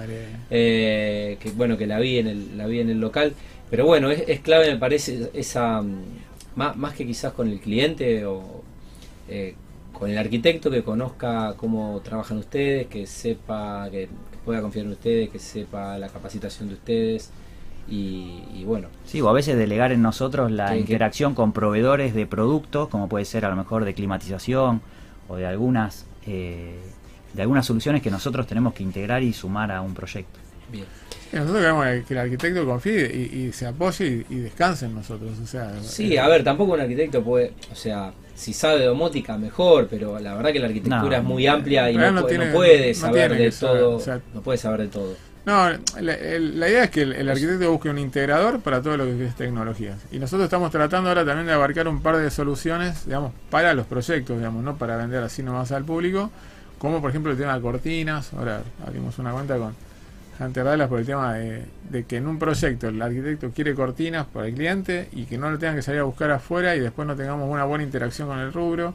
Eh, 0.52 1.38
que 1.40 1.52
bueno, 1.52 1.78
que 1.78 1.88
la 1.88 2.00
vi 2.00 2.18
en 2.20 2.28
el, 2.28 2.58
la 2.58 2.68
vi 2.68 2.80
en 2.80 2.90
el 2.90 3.00
local. 3.00 3.34
Pero 3.70 3.86
bueno, 3.86 4.10
es, 4.12 4.24
es 4.28 4.40
clave, 4.40 4.72
me 4.72 4.78
parece, 4.78 5.30
esa 5.34 5.82
mm, 5.82 6.02
más, 6.56 6.76
más 6.78 6.94
que 6.94 7.06
quizás 7.06 7.34
con 7.34 7.48
el 7.50 7.60
cliente 7.60 8.26
o 8.26 8.62
eh, 9.28 9.56
con 9.94 10.10
el 10.10 10.18
arquitecto 10.18 10.72
que 10.72 10.84
conozca 10.84 11.54
cómo 11.58 12.02
trabajan 12.04 12.38
ustedes, 12.38 12.88
que 12.88 13.06
sepa, 13.08 13.88
que, 13.92 14.02
que 14.32 14.38
pueda 14.46 14.62
confiar 14.62 14.86
en 14.86 14.92
ustedes, 14.94 15.30
que 15.30 15.40
sepa 15.40 15.98
la 15.98 16.08
capacitación 16.10 16.70
de 16.70 16.76
ustedes. 16.76 17.32
Y, 17.90 18.44
y 18.54 18.64
bueno, 18.66 18.88
Sí, 19.06 19.20
o 19.22 19.30
a 19.30 19.34
veces 19.34 19.58
delegar 19.58 19.92
en 19.92 20.02
nosotros 20.02 20.52
la 20.52 20.68
Que- 20.68 20.74
que- 20.76 20.80
interacción 20.82 21.34
con 21.34 21.54
proveedores 21.54 22.14
de 22.14 22.26
productos, 22.28 22.88
como 22.90 23.10
puede 23.10 23.26
ser 23.26 23.46
a 23.46 23.50
lo 23.50 23.56
mejor 23.56 23.84
de 23.86 23.94
climatización 23.94 24.82
o 25.28 25.36
de 25.36 25.46
algunas 25.48 26.06
eh, 26.28 26.78
de 27.34 27.42
algunas 27.42 27.66
soluciones 27.66 28.02
que 28.02 28.10
nosotros 28.12 28.46
tenemos 28.48 28.74
que 28.74 28.84
integrar 28.84 29.24
y 29.24 29.34
sumar 29.34 29.72
a 29.72 29.82
un 29.82 29.94
proyecto. 29.94 30.40
bien. 30.72 30.86
Nosotros 31.32 31.60
queremos 31.62 31.86
que- 32.08 32.14
el 32.14 32.20
arquitecto 32.20 32.66
confíe 32.66 33.06
y, 33.16 33.38
y 33.48 33.54
se 33.54 33.68
apoye 33.68 34.26
y, 34.30 34.34
y 34.34 34.40
descanse 34.40 34.86
en 34.88 34.96
nosotros. 34.96 35.32
O 35.44 35.46
sea, 35.46 35.72
Sí, 35.82 36.14
eh, 36.16 36.20
a 36.20 36.28
ver, 36.28 36.44
tampoco 36.44 36.74
un 36.74 36.80
arquitecto 36.82 37.24
puede, 37.24 37.54
o 37.72 37.76
sea, 37.76 38.12
si 38.34 38.52
sabe 38.54 38.80
de 38.80 38.86
domótica 38.88 39.38
mejor, 39.38 39.88
pero 39.90 40.18
la 40.20 40.34
verdad 40.36 40.52
que 40.52 40.60
la 40.60 40.68
arquitectura 40.68 41.02
No, 41.10 41.16
es 41.18 41.24
muy 41.24 41.46
amplia 41.48 41.92
y 41.92 41.98
no, 41.98 42.26
puede, 42.52 42.90
no 42.90 42.94
saber 43.00 43.38
de 43.38 43.52
saber, 43.52 43.80
todo, 43.80 43.96
o 43.98 44.00
sea, 44.00 44.22
no 44.34 44.42
puede 44.42 44.58
saber 44.58 44.82
de 44.82 44.88
todo. 44.88 45.16
No, 45.46 45.70
la, 45.70 45.78
la 46.00 46.70
idea 46.70 46.84
es 46.84 46.90
que 46.92 47.02
el, 47.02 47.14
el 47.14 47.30
arquitecto 47.30 47.72
busque 47.72 47.90
un 47.90 47.98
integrador 47.98 48.60
para 48.60 48.82
todo 48.82 48.98
lo 48.98 49.06
que 49.06 49.26
es 49.26 49.36
tecnologías. 49.36 49.98
Y 50.12 50.20
nosotros 50.20 50.44
estamos 50.44 50.70
tratando 50.70 51.10
ahora 51.10 51.26
también 51.26 51.48
de 51.48 51.54
abarcar 51.54 51.88
un 51.88 52.02
par 52.02 52.18
de 52.18 52.30
soluciones, 52.30 53.06
digamos, 53.06 53.32
para 53.50 53.74
los 53.74 53.88
proyectos, 53.88 54.38
digamos, 54.38 54.64
no 54.64 54.76
para 54.78 54.98
vender 54.98 55.24
así 55.24 55.42
nomás 55.42 55.72
al 55.72 55.86
público, 55.86 56.30
como 56.78 57.02
por 57.02 57.10
ejemplo 57.10 57.32
el 57.32 57.38
tema 57.38 57.56
de 57.56 57.62
cortinas. 57.62 58.34
Ahora 58.34 58.62
abrimos 58.86 59.18
una 59.18 59.32
cuenta 59.32 59.58
con 59.58 59.74
Hunter 60.40 60.64
Dallas 60.64 60.88
por 60.88 61.00
el 61.00 61.06
tema 61.06 61.34
de, 61.34 61.66
de 61.90 62.04
que 62.04 62.18
en 62.18 62.28
un 62.28 62.38
proyecto 62.38 62.90
el 62.90 63.02
arquitecto 63.02 63.50
quiere 63.52 63.74
cortinas 63.74 64.28
para 64.28 64.48
el 64.48 64.54
cliente 64.54 65.10
y 65.14 65.26
que 65.26 65.38
no 65.38 65.50
lo 65.50 65.58
tengan 65.58 65.76
que 65.76 65.82
salir 65.82 66.02
a 66.02 66.04
buscar 66.04 66.32
afuera 66.32 66.76
y 66.76 66.80
después 66.80 67.08
no 67.08 67.16
tengamos 67.16 67.50
una 67.50 67.64
buena 67.64 67.84
interacción 67.84 68.28
con 68.28 68.40
el 68.40 68.54
rubro. 68.54 68.94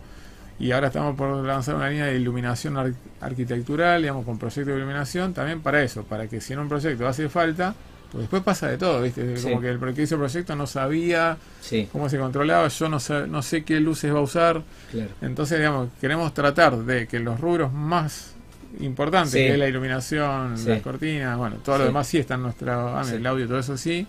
Y 0.58 0.70
ahora 0.72 0.86
estamos 0.88 1.16
por 1.16 1.44
lanzar 1.44 1.74
una 1.74 1.88
línea 1.90 2.06
de 2.06 2.16
iluminación 2.16 2.76
ar- 2.76 2.92
arquitectural, 3.20 4.00
digamos, 4.02 4.24
con 4.24 4.38
proyecto 4.38 4.70
de 4.70 4.76
iluminación, 4.76 5.34
también 5.34 5.60
para 5.60 5.82
eso, 5.82 6.04
para 6.04 6.26
que 6.28 6.40
si 6.40 6.52
en 6.52 6.60
un 6.60 6.68
proyecto 6.68 7.06
hace 7.08 7.28
falta, 7.28 7.74
pues 8.12 8.22
después 8.22 8.42
pasa 8.44 8.68
de 8.68 8.78
todo, 8.78 9.02
¿viste? 9.02 9.36
Sí. 9.36 9.42
Como 9.48 9.60
que 9.60 9.68
el 9.70 9.94
que 9.94 10.02
hizo 10.02 10.14
el 10.14 10.20
proyecto 10.20 10.54
no 10.54 10.68
sabía 10.68 11.36
Sí, 11.60 11.88
cómo 11.90 12.08
se 12.08 12.18
controlaba, 12.18 12.68
yo 12.68 12.88
no 12.88 13.00
sé, 13.00 13.26
no 13.26 13.42
sé 13.42 13.64
qué 13.64 13.80
luces 13.80 14.14
va 14.14 14.18
a 14.20 14.22
usar. 14.22 14.62
claro. 14.92 15.10
Entonces, 15.20 15.58
digamos, 15.58 15.88
queremos 16.00 16.32
tratar 16.32 16.76
de 16.76 17.08
que 17.08 17.18
los 17.18 17.40
rubros 17.40 17.72
más 17.72 18.34
importantes, 18.80 19.32
Sí. 19.32 19.38
que 19.38 19.52
es 19.54 19.58
la 19.58 19.66
iluminación, 19.68 20.54
las 20.66 20.82
cortinas, 20.82 21.36
bueno, 21.36 21.56
todo 21.64 21.78
lo 21.78 21.84
demás 21.86 22.06
sí 22.06 22.18
está 22.18 22.34
en 22.34 22.42
nuestra, 22.42 23.00
ah, 23.00 23.04
el 23.12 23.26
audio, 23.26 23.46
todo 23.48 23.58
eso 23.58 23.76
sí, 23.76 24.06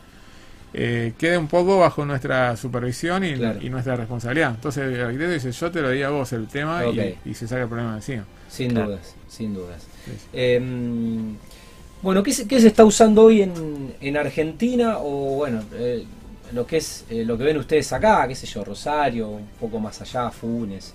eh, 0.77 1.13
quede 1.17 1.37
un 1.37 1.47
poco 1.47 1.79
bajo 1.79 2.05
nuestra 2.05 2.57
supervisión 2.57 3.23
y, 3.23 3.35
Claro. 3.35 3.59
y 3.61 3.69
nuestra 3.69 3.95
responsabilidad. 3.95 4.51
Entonces 4.55 4.83
el 4.93 5.01
arquitecto 5.01 5.31
dice, 5.33 5.51
yo 5.51 5.71
te 5.71 5.81
lo 5.81 5.89
di 5.89 6.03
a 6.03 6.09
vos 6.09 6.33
el 6.33 6.47
tema 6.47 6.83
y- 6.85 7.33
se 7.33 7.47
saca 7.47 7.61
el 7.63 7.67
problema 7.69 7.91
de 7.91 7.97
encima. 7.97 8.25
Sin 8.49 8.71
Claro. 8.71 8.87
dudas, 8.89 9.15
sin 9.29 9.53
dudas. 9.53 9.83
Sí. 10.05 10.11
Eh, 10.33 10.59
bueno, 12.01 12.21
¿qué 12.23 12.33
se, 12.33 12.47
qué 12.47 12.59
se 12.59 12.67
está 12.67 12.83
usando 12.85 13.23
hoy 13.23 13.41
en, 13.41 13.95
en 14.01 14.17
Argentina? 14.17 14.97
O 14.99 15.35
bueno, 15.37 15.63
eh, 15.75 16.03
lo 16.53 16.67
que 16.67 16.77
es 16.77 17.05
eh, 17.09 17.23
lo 17.25 17.37
que 17.37 17.43
ven 17.45 17.57
ustedes 17.57 17.91
acá, 17.93 18.27
qué 18.27 18.35
sé 18.35 18.45
yo, 18.45 18.63
Rosario, 18.63 19.29
un 19.29 19.47
poco 19.59 19.79
más 19.79 20.01
allá, 20.01 20.29
Funes. 20.29 20.93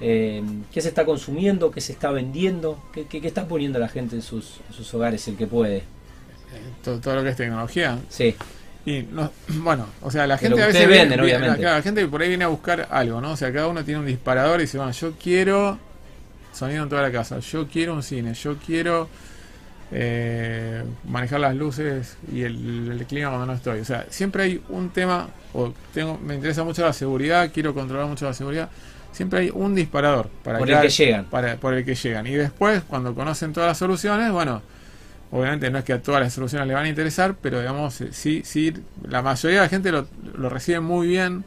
Eh, 0.00 0.42
¿Qué 0.72 0.80
se 0.80 0.88
está 0.88 1.04
consumiendo? 1.04 1.70
¿Qué 1.70 1.80
se 1.80 1.92
está 1.92 2.10
vendiendo? 2.10 2.82
¿Qué, 2.92 3.06
qué- 3.06 3.20
qué 3.20 3.28
está 3.28 3.46
poniendo 3.46 3.78
la 3.78 3.88
gente 3.88 4.16
en 4.16 4.22
sus, 4.22 4.60
en 4.68 4.74
sus 4.74 4.92
hogares, 4.94 5.26
el 5.28 5.36
que 5.36 5.46
puede? 5.46 5.76
Eh, 5.78 5.82
todo, 6.82 6.98
todo 7.00 7.14
lo 7.16 7.22
que 7.22 7.30
es 7.30 7.36
tecnología. 7.36 7.98
Sí, 8.08 8.34
Y 8.84 9.02
no, 9.12 9.30
bueno, 9.48 9.86
o 10.00 10.10
sea, 10.10 10.26
la 10.26 10.38
gente 10.38 10.60
a 10.62 10.66
veces 10.66 10.88
viene- 10.88 11.02
venden, 11.02 11.20
viene- 11.20 11.36
obviamente. 11.38 11.60
claro, 11.62 11.76
la 11.76 11.82
gente 11.82 12.06
por 12.08 12.20
ahí 12.22 12.28
viene 12.28 12.44
a 12.44 12.48
buscar 12.48 12.88
algo, 12.90 13.20
¿no? 13.20 13.32
O 13.32 13.36
sea, 13.36 13.52
cada 13.52 13.68
uno 13.68 13.84
tiene 13.84 14.00
un 14.00 14.06
disparador 14.06 14.58
y 14.60 14.62
dice, 14.64 14.78
bueno, 14.78 14.92
yo 14.92 15.12
quiero 15.22 15.78
sonido 16.52 16.82
en 16.82 16.88
toda 16.88 17.02
la 17.02 17.10
casa, 17.12 17.38
yo 17.38 17.66
quiero 17.68 17.94
un 17.94 18.02
cine, 18.02 18.34
yo 18.34 18.56
quiero 18.58 19.08
eh, 19.90 20.82
manejar 21.08 21.40
las 21.40 21.54
luces 21.54 22.16
y 22.32 22.42
el, 22.42 22.90
el 22.98 23.06
clima 23.06 23.28
cuando 23.28 23.46
no 23.46 23.52
estoy. 23.54 23.80
O 23.80 23.84
sea, 23.84 24.06
siempre 24.10 24.42
hay 24.44 24.62
un 24.68 24.90
tema, 24.90 25.28
o 25.52 25.72
tengo, 25.92 26.18
me 26.18 26.34
interesa 26.34 26.64
mucho 26.64 26.82
la 26.84 26.92
seguridad, 26.92 27.50
quiero 27.52 27.74
controlar 27.74 28.06
mucho 28.06 28.24
la 28.26 28.34
seguridad. 28.34 28.68
Siempre 29.12 29.40
hay 29.40 29.50
un 29.52 29.74
disparador 29.74 30.30
para 30.42 30.58
por 30.58 30.70
el 30.70 30.80
que 30.80 30.88
llegan. 30.88 31.24
para, 31.26 31.56
por 31.56 31.74
el 31.74 31.84
que 31.84 31.94
llegan. 31.94 32.26
Y 32.26 32.34
después, 32.34 32.82
cuando 32.88 33.14
conocen 33.14 33.52
todas 33.52 33.68
las 33.68 33.78
soluciones, 33.78 34.32
bueno, 34.32 34.62
obviamente 35.32 35.68
no 35.70 35.78
es 35.78 35.84
que 35.84 35.92
a 35.94 36.00
todas 36.02 36.20
las 36.20 36.32
soluciones 36.32 36.68
le 36.68 36.74
van 36.74 36.84
a 36.84 36.88
interesar, 36.88 37.34
pero 37.42 37.58
digamos, 37.58 38.00
eh, 38.02 38.08
sí, 38.12 38.42
sí, 38.44 38.72
la 39.08 39.20
mayoría 39.22 39.58
de 39.60 39.64
la 39.66 39.68
gente 39.68 39.90
lo, 39.90 40.06
lo 40.36 40.48
recibe 40.48 40.78
muy 40.80 41.08
bien, 41.08 41.42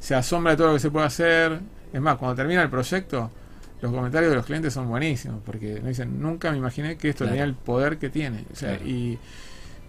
se 0.00 0.14
asombra 0.14 0.52
de 0.52 0.58
todo 0.58 0.66
lo 0.68 0.72
que 0.74 0.80
se 0.80 0.90
puede 0.90 1.06
hacer. 1.06 1.60
Es 1.92 2.00
más, 2.02 2.16
cuando 2.18 2.34
termina 2.36 2.62
el 2.62 2.68
proyecto, 2.68 3.30
los 3.80 3.92
comentarios 3.92 4.30
de 4.30 4.36
los 4.36 4.44
clientes 4.44 4.74
son 4.74 4.88
buenísimos, 4.88 5.40
porque 5.46 5.80
me 5.82 5.88
dicen, 5.90 6.20
nunca 6.20 6.50
me 6.50 6.58
imaginé 6.58 6.96
que 6.98 7.08
esto 7.08 7.18
Claro. 7.24 7.30
tenía 7.32 7.44
el 7.44 7.54
poder 7.54 7.96
que 7.98 8.10
tiene. 8.10 8.44
O 8.52 8.56
sea, 8.56 8.76
Claro. 8.76 8.86
y, 8.90 9.18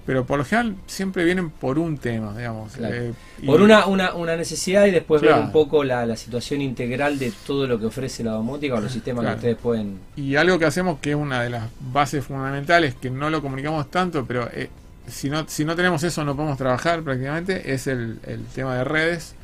pero 0.09 0.25
por 0.25 0.39
lo 0.39 0.43
general 0.43 0.75
siempre 0.87 1.23
vienen 1.23 1.51
por 1.51 1.77
un 1.77 1.99
tema, 1.99 2.35
digamos. 2.35 2.73
Claro. 2.73 2.95
eh, 2.95 3.13
Por 3.45 3.61
una, 3.61 3.85
una, 3.85 4.15
una 4.15 4.35
necesidad 4.35 4.87
y 4.87 4.89
después 4.91 5.21
ver 5.21 5.35
un 5.35 5.51
poco 5.51 5.83
la, 5.83 6.03
la 6.07 6.15
situación 6.17 6.61
integral 6.63 7.19
de 7.19 7.31
todo 7.45 7.67
lo 7.67 7.79
que 7.79 7.85
ofrece 7.85 8.23
la 8.23 8.31
domótica 8.31 8.73
o 8.73 8.81
los 8.81 8.91
sistemas 8.91 9.21
Claro. 9.21 9.35
que 9.35 9.37
ustedes 9.37 9.57
pueden... 9.61 9.99
Y 10.15 10.35
algo 10.35 10.57
que 10.57 10.65
hacemos 10.65 10.97
que 10.99 11.11
es 11.11 11.15
una 11.15 11.43
de 11.43 11.51
las 11.51 11.65
bases 11.93 12.25
fundamentales, 12.25 12.95
que 12.95 13.11
no 13.11 13.29
lo 13.29 13.39
comunicamos 13.43 13.91
tanto, 13.91 14.25
pero 14.25 14.49
eh, 14.51 14.71
si, 15.07 15.29
no, 15.29 15.47
si 15.47 15.63
no 15.63 15.75
tenemos 15.75 16.01
eso 16.01 16.25
no 16.25 16.35
podemos 16.35 16.57
trabajar 16.57 17.03
prácticamente, 17.03 17.71
es 17.71 17.85
el, 17.85 18.17
el 18.25 18.43
tema 18.45 18.75
de 18.77 18.85
redes, 18.85 19.35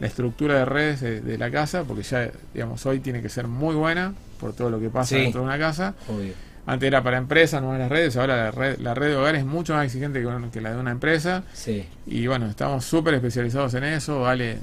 la 0.00 0.06
estructura 0.06 0.54
de 0.54 0.64
redes 0.64 1.02
de, 1.02 1.20
de 1.20 1.36
la 1.36 1.50
casa, 1.50 1.84
porque 1.84 2.04
ya, 2.04 2.30
digamos, 2.54 2.86
hoy 2.86 3.00
tiene 3.00 3.20
que 3.20 3.28
ser 3.28 3.48
muy 3.48 3.74
buena 3.74 4.14
por 4.40 4.54
todo 4.54 4.70
lo 4.70 4.80
que 4.80 4.88
pasa 4.88 5.14
Sí. 5.14 5.20
dentro 5.20 5.42
de 5.42 5.46
una 5.48 5.58
casa. 5.58 5.94
Obvio. 6.08 6.32
Antes 6.66 6.88
era 6.88 7.02
para 7.02 7.16
empresas, 7.16 7.62
no 7.62 7.76
las 7.78 7.88
redes, 7.88 8.16
ahora 8.16 8.36
la 8.36 8.50
red, 8.50 8.78
la 8.78 8.92
red 8.92 9.10
de 9.10 9.16
hogar 9.16 9.36
es 9.36 9.44
mucho 9.44 9.74
más 9.74 9.84
exigente 9.86 10.20
que, 10.20 10.50
que 10.50 10.60
la 10.60 10.72
de 10.72 10.80
una 10.80 10.90
empresa. 10.90 11.44
Sí, 11.52 11.86
Y 12.06 12.26
bueno, 12.26 12.46
estamos 12.46 12.84
súper 12.84 13.14
especializados 13.14 13.72
en 13.74 13.84
eso. 13.84 14.20
Vale 14.20 14.58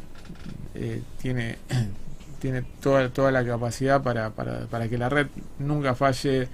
eh, 0.76 1.02
tiene, 1.22 1.58
tiene 2.40 2.64
toda, 2.82 3.08
toda 3.10 3.32
la 3.32 3.46
capacidad 3.46 4.04
para, 4.04 4.32
para, 4.32 4.66
para 4.68 4.90
que 4.90 4.98
la 4.98 5.08
red 5.08 5.28
nunca 5.60 5.96
falle 5.96 6.50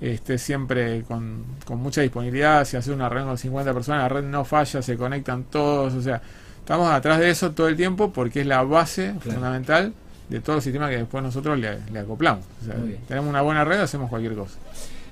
esté 0.00 0.38
siempre 0.38 1.02
con, 1.02 1.44
con 1.64 1.78
mucha 1.78 2.00
disponibilidad. 2.00 2.64
Si 2.64 2.76
haces 2.76 2.92
una 2.92 3.08
reunión 3.08 3.28
con 3.28 3.38
50 3.38 3.72
personas, 3.72 4.02
la 4.02 4.08
red 4.08 4.24
no 4.24 4.44
falla, 4.44 4.82
se 4.82 4.96
conectan 4.96 5.44
todos. 5.44 5.94
O 5.94 6.02
sea, 6.02 6.20
estamos 6.58 6.90
atrás 6.90 7.20
de 7.20 7.30
eso 7.30 7.52
todo 7.52 7.68
el 7.68 7.76
tiempo 7.76 8.12
porque 8.12 8.40
es 8.40 8.46
la 8.46 8.62
base 8.62 9.14
fundamental 9.20 9.92
de 10.28 10.40
todo 10.40 10.56
el 10.56 10.62
sistema 10.62 10.88
que 10.90 10.98
después 10.98 11.22
nosotros 11.22 11.58
le, 11.58 11.78
le 11.92 11.98
acoplamos. 12.00 12.44
O 12.62 12.64
sea, 12.64 12.74
tenemos 13.06 13.30
una 13.30 13.42
buena 13.42 13.64
red, 13.64 13.80
hacemos 13.80 14.10
cualquier 14.10 14.34
cosa. 14.34 14.58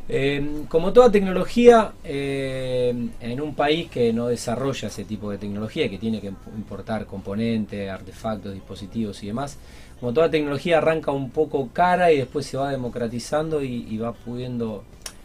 Eh, 0.09 0.63
como 0.69 0.93
toda 0.93 1.11
tecnología, 1.11 1.93
eh, 2.05 2.95
en 3.21 3.41
un 3.41 3.55
país 3.57 3.91
que 3.91 4.13
no 4.13 4.29
desarrolla 4.29 4.87
ese 4.87 5.05
tipo 5.05 5.33
de 5.33 5.39
tecnología, 5.39 5.89
que 5.91 5.99
tiene 5.99 6.21
que 6.21 6.31
imp- 6.31 6.55
importar 6.55 7.07
componentes, 7.07 7.91
artefactos, 7.91 8.55
dispositivos 8.55 9.21
y 9.25 9.27
demás, 9.29 9.59
como 9.99 10.13
toda 10.13 10.31
tecnología 10.31 10.79
arranca 10.79 11.11
un 11.11 11.31
poco 11.31 11.71
cara 11.73 12.13
y 12.13 12.19
después 12.19 12.47
se 12.47 12.57
va 12.57 12.71
democratizando 12.71 13.65
y, 13.65 13.87
y 13.89 13.99
va 13.99 14.13
pudiendo 14.13 14.85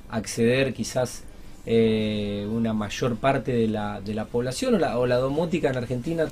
acceder 0.10 0.74
quizás 0.74 1.26
eh, 1.68 2.48
una 2.52 2.74
mayor 2.74 3.18
parte 3.18 3.52
de 3.52 3.68
la, 3.68 4.02
de 4.02 4.16
la 4.16 4.26
población 4.26 4.76
o 4.76 4.78
la, 4.80 4.98
o 4.98 5.06
la 5.06 5.18
domótica 5.18 5.70
en 5.70 5.78
Argentina 5.78 6.26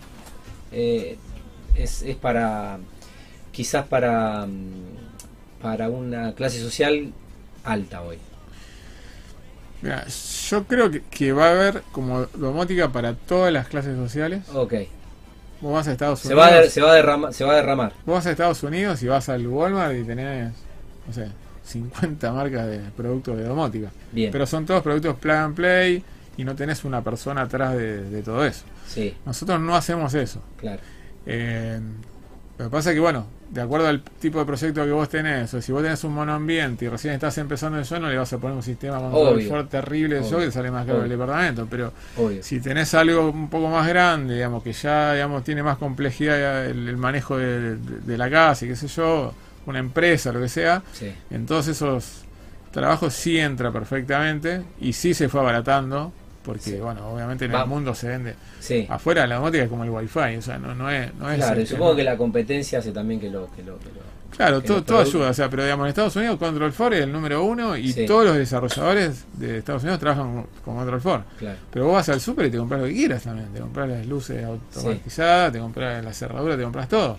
es, 0.72 1.17
es 1.76 2.15
para 2.15 2.80
quizás 3.60 3.86
para, 3.88 4.45
mm, 4.45 5.62
para 5.62 5.89
una 5.89 6.34
clase 6.34 6.62
social 6.62 7.12
alta 7.65 8.02
hoy. 8.04 8.17
Mira, 9.82 10.06
yo 10.08 10.63
creo 10.63 10.89
que, 10.89 11.02
que 11.04 11.34
va 11.34 11.48
a 11.48 11.52
haber 11.52 11.82
como 11.91 12.22
domótica 12.36 12.89
para 12.89 13.15
todas 13.15 13.52
las 13.52 13.67
clases 13.67 13.98
sociales. 13.98 14.43
Ok. 14.54 14.76
Vos 15.60 15.74
vas 15.74 15.89
a 15.89 15.91
Estados 15.91 16.22
Se 16.22 16.34
va, 16.34 16.48
Unidos. 16.48 16.69
se, 16.72 16.82
va 16.82 16.93
a 16.93 16.95
derrama- 16.95 17.32
se 17.34 17.43
va 17.43 17.52
a 17.52 17.56
derramar. 17.58 17.91
Vos 18.06 18.15
vas 18.15 18.26
a 18.28 18.32
Estados 18.32 18.63
Unidos 18.63 19.04
y 19.04 19.08
vas 19.08 19.28
al 19.28 19.45
Walmart 19.45 19.93
y 19.93 20.04
tenés, 20.06 20.54
no 21.06 21.12
sé, 21.13 21.28
50 21.65 22.32
marcas 22.32 22.65
de 22.65 22.80
productos 22.95 23.36
de 23.36 23.43
domótica. 23.43 23.91
Bien. 24.13 24.32
Pero 24.32 24.45
son 24.48 24.65
todos 24.65 24.82
productos 24.82 25.17
plug 25.17 25.36
and 25.36 25.56
play 25.56 26.02
y 26.38 26.45
no 26.45 26.56
tenés 26.56 26.86
una 26.86 27.04
persona 27.04 27.41
atrás 27.41 27.76
de, 27.76 28.04
de 28.10 28.24
todo 28.24 28.45
eso. 28.45 28.63
Sí, 28.88 29.13
Nosotros 29.26 29.60
no 29.60 29.76
hacemos 29.76 30.13
eso. 30.13 30.41
claro. 30.56 30.82
Eh, 31.26 31.78
lo 32.60 32.65
que 32.65 32.69
pasa 32.69 32.89
es 32.91 32.93
que, 32.95 33.00
bueno, 33.00 33.26
de 33.50 33.62
acuerdo 33.62 33.88
al 33.88 34.02
tipo 34.04 34.38
de 34.38 34.45
proyecto 34.45 34.86
que 34.86 34.91
vos 34.91 35.10
tenés, 35.10 35.52
o 35.54 35.62
si 35.62 35.72
vos 35.72 35.82
tenés 35.82 36.04
un 36.04 36.13
monoambiente 36.13 36.86
y 36.86 36.89
recién 36.89 37.13
estás 37.15 37.36
empezando 37.39 37.80
eso, 37.80 38.00
no 38.00 38.10
le 38.10 38.17
vas 38.17 38.32
a 38.34 38.38
poner 38.38 38.56
un 38.58 38.62
sistema 38.62 39.00
terrible 39.69 40.15
de 40.15 40.22
eso 40.22 40.38
que 40.38 40.52
sale 40.52 40.69
más 40.69 40.86
caro 40.86 41.04
el 41.04 41.10
departamento. 41.10 41.65
Pero 41.69 41.91
Obvio. 42.17 42.43
si 42.43 42.60
tenés 42.60 42.93
algo 42.93 43.30
un 43.32 43.50
poco 43.50 43.69
más 43.69 43.88
grande, 43.88 44.36
digamos, 44.36 44.62
que 44.62 44.74
ya 44.74 45.13
digamos 45.13 45.43
tiene 45.43 45.63
más 45.63 45.78
complejidad 45.78 46.65
el, 46.67 46.88
el 46.89 46.98
manejo 46.98 47.38
de, 47.38 47.78
de- 47.78 48.00
de 48.02 48.17
la 48.17 48.30
casa 48.30 48.65
y 48.65 48.67
qué 48.67 48.76
sé 48.76 48.88
yo, 48.88 49.34
una 49.65 49.80
empresa, 49.80 50.32
lo 50.32 50.39
que 50.41 50.50
sea, 50.50 50.84
Sí, 50.93 51.12
en 51.32 51.45
todos 51.45 51.67
esos 51.69 52.24
trabajos 52.72 53.13
sí 53.13 53.39
entra 53.39 53.72
perfectamente 53.72 54.62
y 54.80 54.93
sí 54.93 55.13
se 55.13 55.28
fue 55.30 55.39
abaratando, 55.41 56.12
porque, 56.53 56.71
Sí. 56.71 56.77
bueno, 56.77 57.09
obviamente 57.12 57.45
en 57.45 57.53
Va- 57.53 57.62
el 57.63 57.67
mundo 57.67 57.93
se 57.95 58.07
vende. 58.07 58.35
sí. 58.59 58.85
Afuera 58.89 59.25
la 59.27 59.35
domótica 59.35 59.63
es 59.63 59.69
como 59.69 59.83
el 59.83 59.89
wifi, 59.89 60.38
o 60.38 60.41
sea, 60.41 60.57
no, 60.57 60.73
no 60.75 60.89
es... 60.89 61.13
No 61.15 61.29
es 61.31 61.38
Claro, 61.38 61.59
y 61.59 61.63
este, 61.63 61.75
supongo 61.75 61.95
que 61.95 62.03
la 62.03 62.17
competencia 62.17 62.79
hace 62.79 62.91
también 62.91 63.19
que 63.19 63.29
lo... 63.29 63.49
Que 63.51 63.63
lo, 63.63 63.77
que 63.79 63.85
lo- 63.85 64.19
Claro, 64.35 64.62
que 64.62 64.67
todo, 64.67 64.83
todo 64.83 64.99
ayuda, 64.99 65.31
o 65.31 65.33
sea, 65.33 65.49
pero 65.49 65.63
digamos, 65.63 65.85
en 65.85 65.89
Estados 65.89 66.15
Unidos 66.15 66.38
Control 66.38 66.71
4 66.75 66.95
es 66.97 67.03
el 67.03 67.12
número 67.12 67.43
uno 67.43 67.75
y 67.75 67.91
Sí. 67.91 68.05
todos 68.05 68.25
los 68.25 68.35
desarrolladores 68.38 69.25
de 69.33 69.57
Estados 69.57 69.81
Unidos 69.83 69.99
trabajan 69.99 70.33
con, 70.33 70.47
con 70.63 70.75
Control 70.77 71.01
4. 71.01 71.25
Claro, 71.39 71.57
Pero 71.71 71.85
vos 71.85 71.93
vas 71.95 72.09
al 72.09 72.21
súper 72.21 72.45
y 72.45 72.51
te 72.51 72.57
compras 72.57 72.79
lo 72.81 72.88
que 72.88 72.93
quieras 72.93 73.23
también. 73.23 73.47
Te 73.53 73.59
compras 73.59 73.89
las 73.89 74.05
luces 74.05 74.45
automatizadas, 74.45 75.51
te 75.51 75.59
compras 75.59 76.03
la 76.05 76.13
cerradura, 76.13 76.55
te 76.55 76.63
compras 76.63 76.88
todo. 76.88 77.17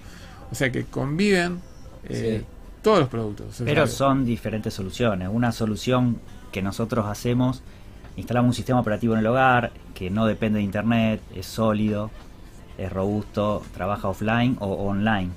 O 0.50 0.54
sea 0.54 0.70
que 0.72 0.84
conviven 0.84 1.60
eh, 2.08 2.38
Sí. 2.40 2.46
todos 2.82 3.00
los 3.00 3.08
productos. 3.08 3.60
Pero 3.64 3.86
son 3.86 4.24
diferentes 4.24 4.72
soluciones. 4.72 5.28
Una 5.30 5.52
solución 5.52 6.18
que 6.52 6.62
nosotros 6.62 7.06
hacemos, 7.06 7.62
instalamos 8.20 8.50
un 8.50 8.54
sistema 8.54 8.80
operativo 8.80 9.14
en 9.14 9.20
el 9.20 9.26
hogar 9.26 9.72
que 9.94 10.10
no 10.10 10.26
depende 10.26 10.58
de 10.58 10.64
internet, 10.64 11.20
es 11.34 11.46
sólido, 11.46 12.10
es 12.78 12.92
robusto, 12.92 13.62
trabaja 13.74 14.08
offline 14.08 14.56
o 14.60 14.66
online. 14.86 15.30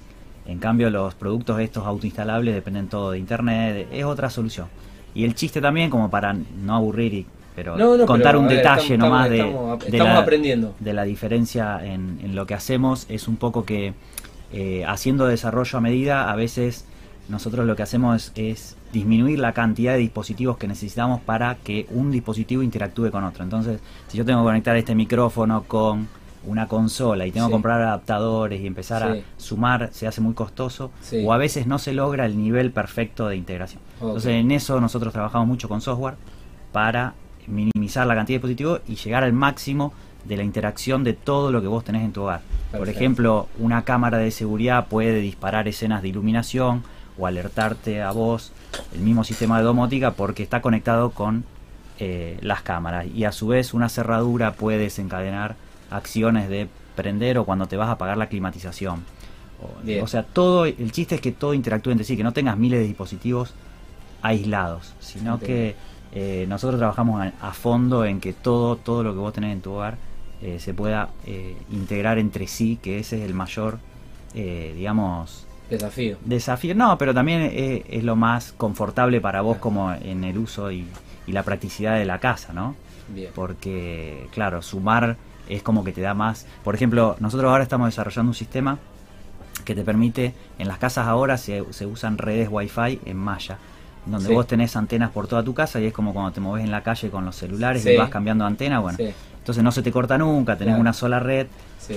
En 0.46 0.60
cambio, 0.60 0.90
los 0.90 1.16
productos 1.16 1.60
estos 1.60 1.86
autoinstalables 1.86 2.54
dependen 2.54 2.88
todo 2.88 3.12
de 3.12 3.20
internet, 3.20 3.88
es 3.92 4.04
otra 4.06 4.30
solución. 4.30 4.68
Y 5.16 5.24
el 5.26 5.36
chiste 5.36 5.62
también, 5.62 5.90
como 5.90 6.10
para 6.10 6.34
no 6.34 6.76
aburrir, 6.76 7.14
y, 7.14 7.26
pero 7.56 7.78
No, 7.78 7.96
no, 7.98 8.06
contar 8.06 8.32
pero, 8.32 8.40
un 8.42 8.48
ver, 8.48 8.58
detalle 8.58 8.94
estamos- 8.94 9.00
nomás 9.10 9.30
de, 9.30 9.38
estamos- 9.40 9.80
de 9.80 9.86
estamos 9.90 10.14
la- 10.14 10.20
aprendiendo. 10.20 10.76
de 10.80 10.94
la 10.94 11.04
diferencia 11.04 11.80
en, 11.86 12.20
en 12.24 12.36
lo 12.36 12.46
que 12.46 12.54
hacemos 12.56 13.06
es 13.10 13.28
un 13.28 13.38
poco 13.38 13.64
que 13.66 13.94
eh, 14.52 14.84
haciendo 14.88 15.26
desarrollo 15.28 15.78
a 15.78 15.82
medida 15.82 16.32
a 16.32 16.36
veces 16.36 16.86
nosotros 17.30 17.66
lo 17.66 17.76
que 17.76 17.84
hacemos 17.84 18.16
es, 18.16 18.32
es 18.36 18.78
disminuir 18.92 19.40
la 19.40 19.54
cantidad 19.54 19.94
de 19.94 20.00
dispositivos 20.00 20.58
que 20.58 20.68
necesitamos 20.68 21.22
para 21.22 21.56
que 21.56 21.88
un 21.92 22.12
dispositivo 22.12 22.62
interactúe 22.64 23.10
con 23.12 23.24
otro. 23.24 23.44
Entonces, 23.44 23.80
si 24.08 24.18
yo 24.18 24.26
tengo 24.26 24.42
que 24.42 24.46
conectar 24.48 24.76
este 24.76 24.94
micrófono 24.94 25.64
con 25.64 26.08
una 26.46 26.68
consola 26.68 27.26
y 27.26 27.32
tengo 27.32 27.48
Sí. 27.48 27.52
que 27.52 27.54
comprar 27.54 27.82
adaptadores 27.82 28.60
y 28.62 28.68
empezar 28.68 29.14
Sí. 29.14 29.20
a 29.20 29.24
sumar, 29.42 29.90
se 29.94 30.08
hace 30.08 30.20
muy 30.20 30.34
costoso 30.34 30.92
Sí. 31.02 31.24
o 31.26 31.32
a 31.32 31.38
veces 31.38 31.66
no 31.68 31.80
se 31.80 31.94
logra 31.94 32.26
el 32.26 32.38
nivel 32.38 32.72
perfecto 32.72 33.30
de 33.30 33.38
integración. 33.38 33.82
Entonces, 34.02 34.32
en 34.34 34.52
eso 34.52 34.82
nosotros 34.82 35.14
trabajamos 35.14 35.48
mucho 35.48 35.70
con 35.70 35.80
software 35.80 36.16
para 36.74 37.14
minimizar 37.48 38.06
la 38.08 38.16
cantidad 38.16 38.36
de 38.36 38.48
dispositivos 38.48 38.82
y 38.88 38.96
llegar 38.96 39.24
al 39.24 39.34
máximo 39.34 39.94
de 40.26 40.38
la 40.38 40.44
interacción 40.44 41.04
de 41.04 41.14
todo 41.14 41.52
lo 41.52 41.62
que 41.62 41.68
vos 41.68 41.84
tenés 41.84 42.04
en 42.04 42.12
tu 42.14 42.24
hogar. 42.24 42.42
Por 42.78 42.90
ejemplo, 42.90 43.48
una 43.60 43.84
cámara 43.84 44.18
de 44.18 44.32
seguridad 44.32 44.88
puede 44.88 45.20
disparar 45.22 45.68
escenas 45.68 46.02
de 46.02 46.10
iluminación 46.10 46.84
o 47.18 47.28
alertarte 47.28 48.02
a 48.02 48.12
vos, 48.12 48.52
el 48.94 49.02
mismo 49.02 49.24
sistema 49.24 49.58
de 49.58 49.64
domótica, 49.64 50.12
porque 50.12 50.44
está 50.44 50.62
conectado 50.62 51.12
con 51.12 51.46
eh, 52.00 52.38
las 52.42 52.62
cámaras. 52.62 53.06
Y 53.14 53.26
a 53.26 53.32
su 53.32 53.48
vez 53.48 53.74
una 53.74 53.90
cerradura 53.90 54.54
puede 54.54 54.80
desencadenar 54.80 55.56
acciones 55.90 56.50
de 56.50 56.68
prender 56.96 57.38
o 57.38 57.46
cuando 57.46 57.68
te 57.68 57.78
vas 57.78 57.90
a 57.90 57.94
apagar 57.94 58.18
la 58.18 58.28
climatización. 58.28 59.04
O, 59.62 60.04
o 60.04 60.08
sea, 60.08 60.24
todo 60.24 60.66
el 60.66 60.92
chiste 60.92 61.16
es 61.16 61.22
que 61.22 61.32
todo 61.32 61.54
interactúe 61.54 61.92
entre 61.92 62.06
sí, 62.06 62.18
que 62.18 62.24
no 62.24 62.34
tengas 62.34 62.58
miles 62.58 62.80
de 62.80 62.88
dispositivos 62.88 63.54
aislados, 64.22 64.94
sino 65.00 65.36
Entiendo. 65.36 65.46
que 65.46 65.76
eh, 66.14 66.46
nosotros 66.48 66.80
trabajamos 66.80 67.22
a, 67.22 67.34
a 67.42 67.54
fondo 67.54 68.06
en 68.06 68.20
que 68.20 68.34
todo, 68.34 68.76
todo 68.76 69.04
lo 69.04 69.14
que 69.14 69.20
vos 69.20 69.34
tenés 69.34 69.54
en 69.54 69.62
tu 69.62 69.72
hogar 69.72 69.98
eh, 70.44 70.60
se 70.60 70.74
pueda 70.74 71.10
eh, 71.26 71.56
integrar 71.72 72.20
entre 72.20 72.48
sí, 72.48 72.78
que 72.82 73.00
ese 73.00 73.18
es 73.18 73.24
el 73.24 73.34
mayor, 73.34 73.80
eh, 74.34 74.74
digamos, 74.76 75.43
Desafío. 75.78 76.18
desafío. 76.26 76.76
No, 76.76 76.98
pero 76.98 77.14
también 77.14 77.42
es, 77.42 77.84
es 77.90 78.04
lo 78.04 78.16
más 78.16 78.54
confortable 78.58 79.20
para 79.22 79.42
vos 79.42 79.58
como 79.58 79.94
en 79.94 80.24
el 80.24 80.38
uso 80.38 80.72
y, 80.72 80.86
y 81.28 81.32
la 81.32 81.44
practicidad 81.44 81.98
de 81.98 82.06
la 82.06 82.20
casa, 82.20 82.54
¿no? 82.54 82.76
Bien. 83.10 83.32
Porque, 83.36 84.28
claro, 84.34 84.62
sumar 84.62 85.18
es 85.50 85.62
como 85.64 85.84
que 85.84 85.92
te 85.92 86.02
da 86.02 86.14
más. 86.14 86.46
Por 86.64 86.74
ejemplo, 86.76 87.16
nosotros 87.20 87.50
ahora 87.52 87.64
estamos 87.64 87.88
desarrollando 87.88 88.30
un 88.30 88.36
sistema 88.36 88.78
que 89.66 89.76
te 89.76 89.84
permite, 89.84 90.34
en 90.60 90.68
las 90.68 90.78
casas 90.78 91.08
ahora 91.08 91.38
se, 91.38 91.64
se 91.72 91.86
usan 91.86 92.18
redes 92.18 92.48
Wi-Fi 92.52 93.00
en 93.06 93.18
malla, 93.18 93.58
donde 94.06 94.28
Sí. 94.30 94.34
vos 94.34 94.48
tenés 94.48 94.76
antenas 94.76 95.12
por 95.12 95.28
toda 95.28 95.44
tu 95.44 95.54
casa 95.54 95.80
y 95.80 95.86
es 95.86 95.94
como 95.94 96.14
cuando 96.14 96.32
te 96.32 96.42
moves 96.42 96.64
en 96.64 96.72
la 96.72 96.82
calle 96.82 97.10
con 97.10 97.24
los 97.26 97.36
celulares 97.36 97.84
Sí. 97.84 97.90
y 97.92 97.98
vas 97.98 98.10
cambiando 98.10 98.46
antena, 98.46 98.80
bueno, 98.80 98.98
Sí, 98.98 99.14
entonces 99.38 99.64
no 99.64 99.72
se 99.72 99.82
te 99.84 99.92
corta 99.92 100.18
nunca, 100.18 100.56
tenés 100.58 100.72
Claro. 100.74 100.82
una 100.82 100.94
sola 100.94 101.20
red, 101.20 101.48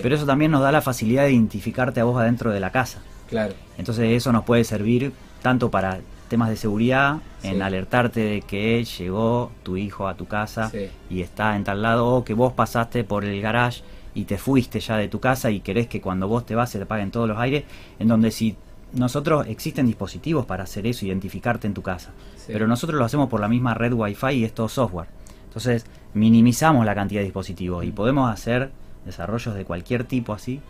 pero 0.02 0.14
eso 0.14 0.26
también 0.26 0.50
nos 0.50 0.60
da 0.62 0.70
la 0.70 0.80
facilidad 0.82 1.24
de 1.24 1.32
identificarte 1.32 2.00
a 2.00 2.04
vos 2.04 2.20
adentro 2.20 2.50
de 2.52 2.60
la 2.60 2.70
casa. 2.70 3.00
Claro. 3.28 3.54
Entonces 3.78 4.10
eso 4.10 4.32
nos 4.32 4.44
puede 4.44 4.64
servir 4.64 5.12
tanto 5.42 5.70
para 5.70 6.00
temas 6.28 6.48
de 6.48 6.56
seguridad, 6.56 7.18
Sí. 7.40 7.48
en 7.48 7.62
alertarte 7.62 8.20
de 8.20 8.40
que 8.42 8.84
llegó 8.84 9.52
tu 9.62 9.76
hijo 9.76 10.08
a 10.08 10.14
tu 10.16 10.26
casa 10.26 10.70
Sí. 10.70 10.88
y 11.10 11.20
está 11.20 11.54
en 11.56 11.62
tal 11.64 11.82
lado, 11.82 12.06
o 12.08 12.24
que 12.24 12.34
vos 12.34 12.52
pasaste 12.52 13.04
por 13.04 13.24
el 13.24 13.40
garage 13.40 13.82
y 14.14 14.24
te 14.24 14.36
fuiste 14.38 14.80
ya 14.80 14.96
de 14.96 15.06
tu 15.08 15.20
casa 15.20 15.50
y 15.50 15.60
querés 15.60 15.86
que 15.86 16.00
cuando 16.00 16.26
vos 16.26 16.44
te 16.46 16.54
vas 16.56 16.70
se 16.70 16.78
te 16.78 16.84
apaguen 16.84 17.10
todos 17.12 17.28
los 17.28 17.38
aires, 17.38 17.64
en 17.98 18.08
donde 18.08 18.30
si 18.32 18.56
nosotros 18.92 19.46
existen 19.46 19.86
dispositivos 19.86 20.46
para 20.46 20.64
hacer 20.64 20.86
eso, 20.86 21.04
identificarte 21.06 21.66
en 21.66 21.74
tu 21.74 21.82
casa, 21.82 22.10
Sí. 22.36 22.52
pero 22.52 22.66
nosotros 22.66 22.98
lo 22.98 23.04
hacemos 23.04 23.28
por 23.28 23.40
la 23.40 23.48
misma 23.48 23.74
red 23.74 23.92
Wi-Fi 23.92 24.32
y 24.32 24.44
es 24.44 24.52
todo 24.54 24.68
software. 24.68 25.08
Entonces 25.48 25.84
minimizamos 26.14 26.84
la 26.86 26.94
cantidad 26.94 27.20
de 27.20 27.24
dispositivos 27.26 27.84
y 27.84 27.92
podemos 27.92 28.30
hacer 28.32 28.70
desarrollos 29.04 29.54
de 29.54 29.64
cualquier 29.64 30.04
tipo 30.04 30.32
así, 30.32 30.60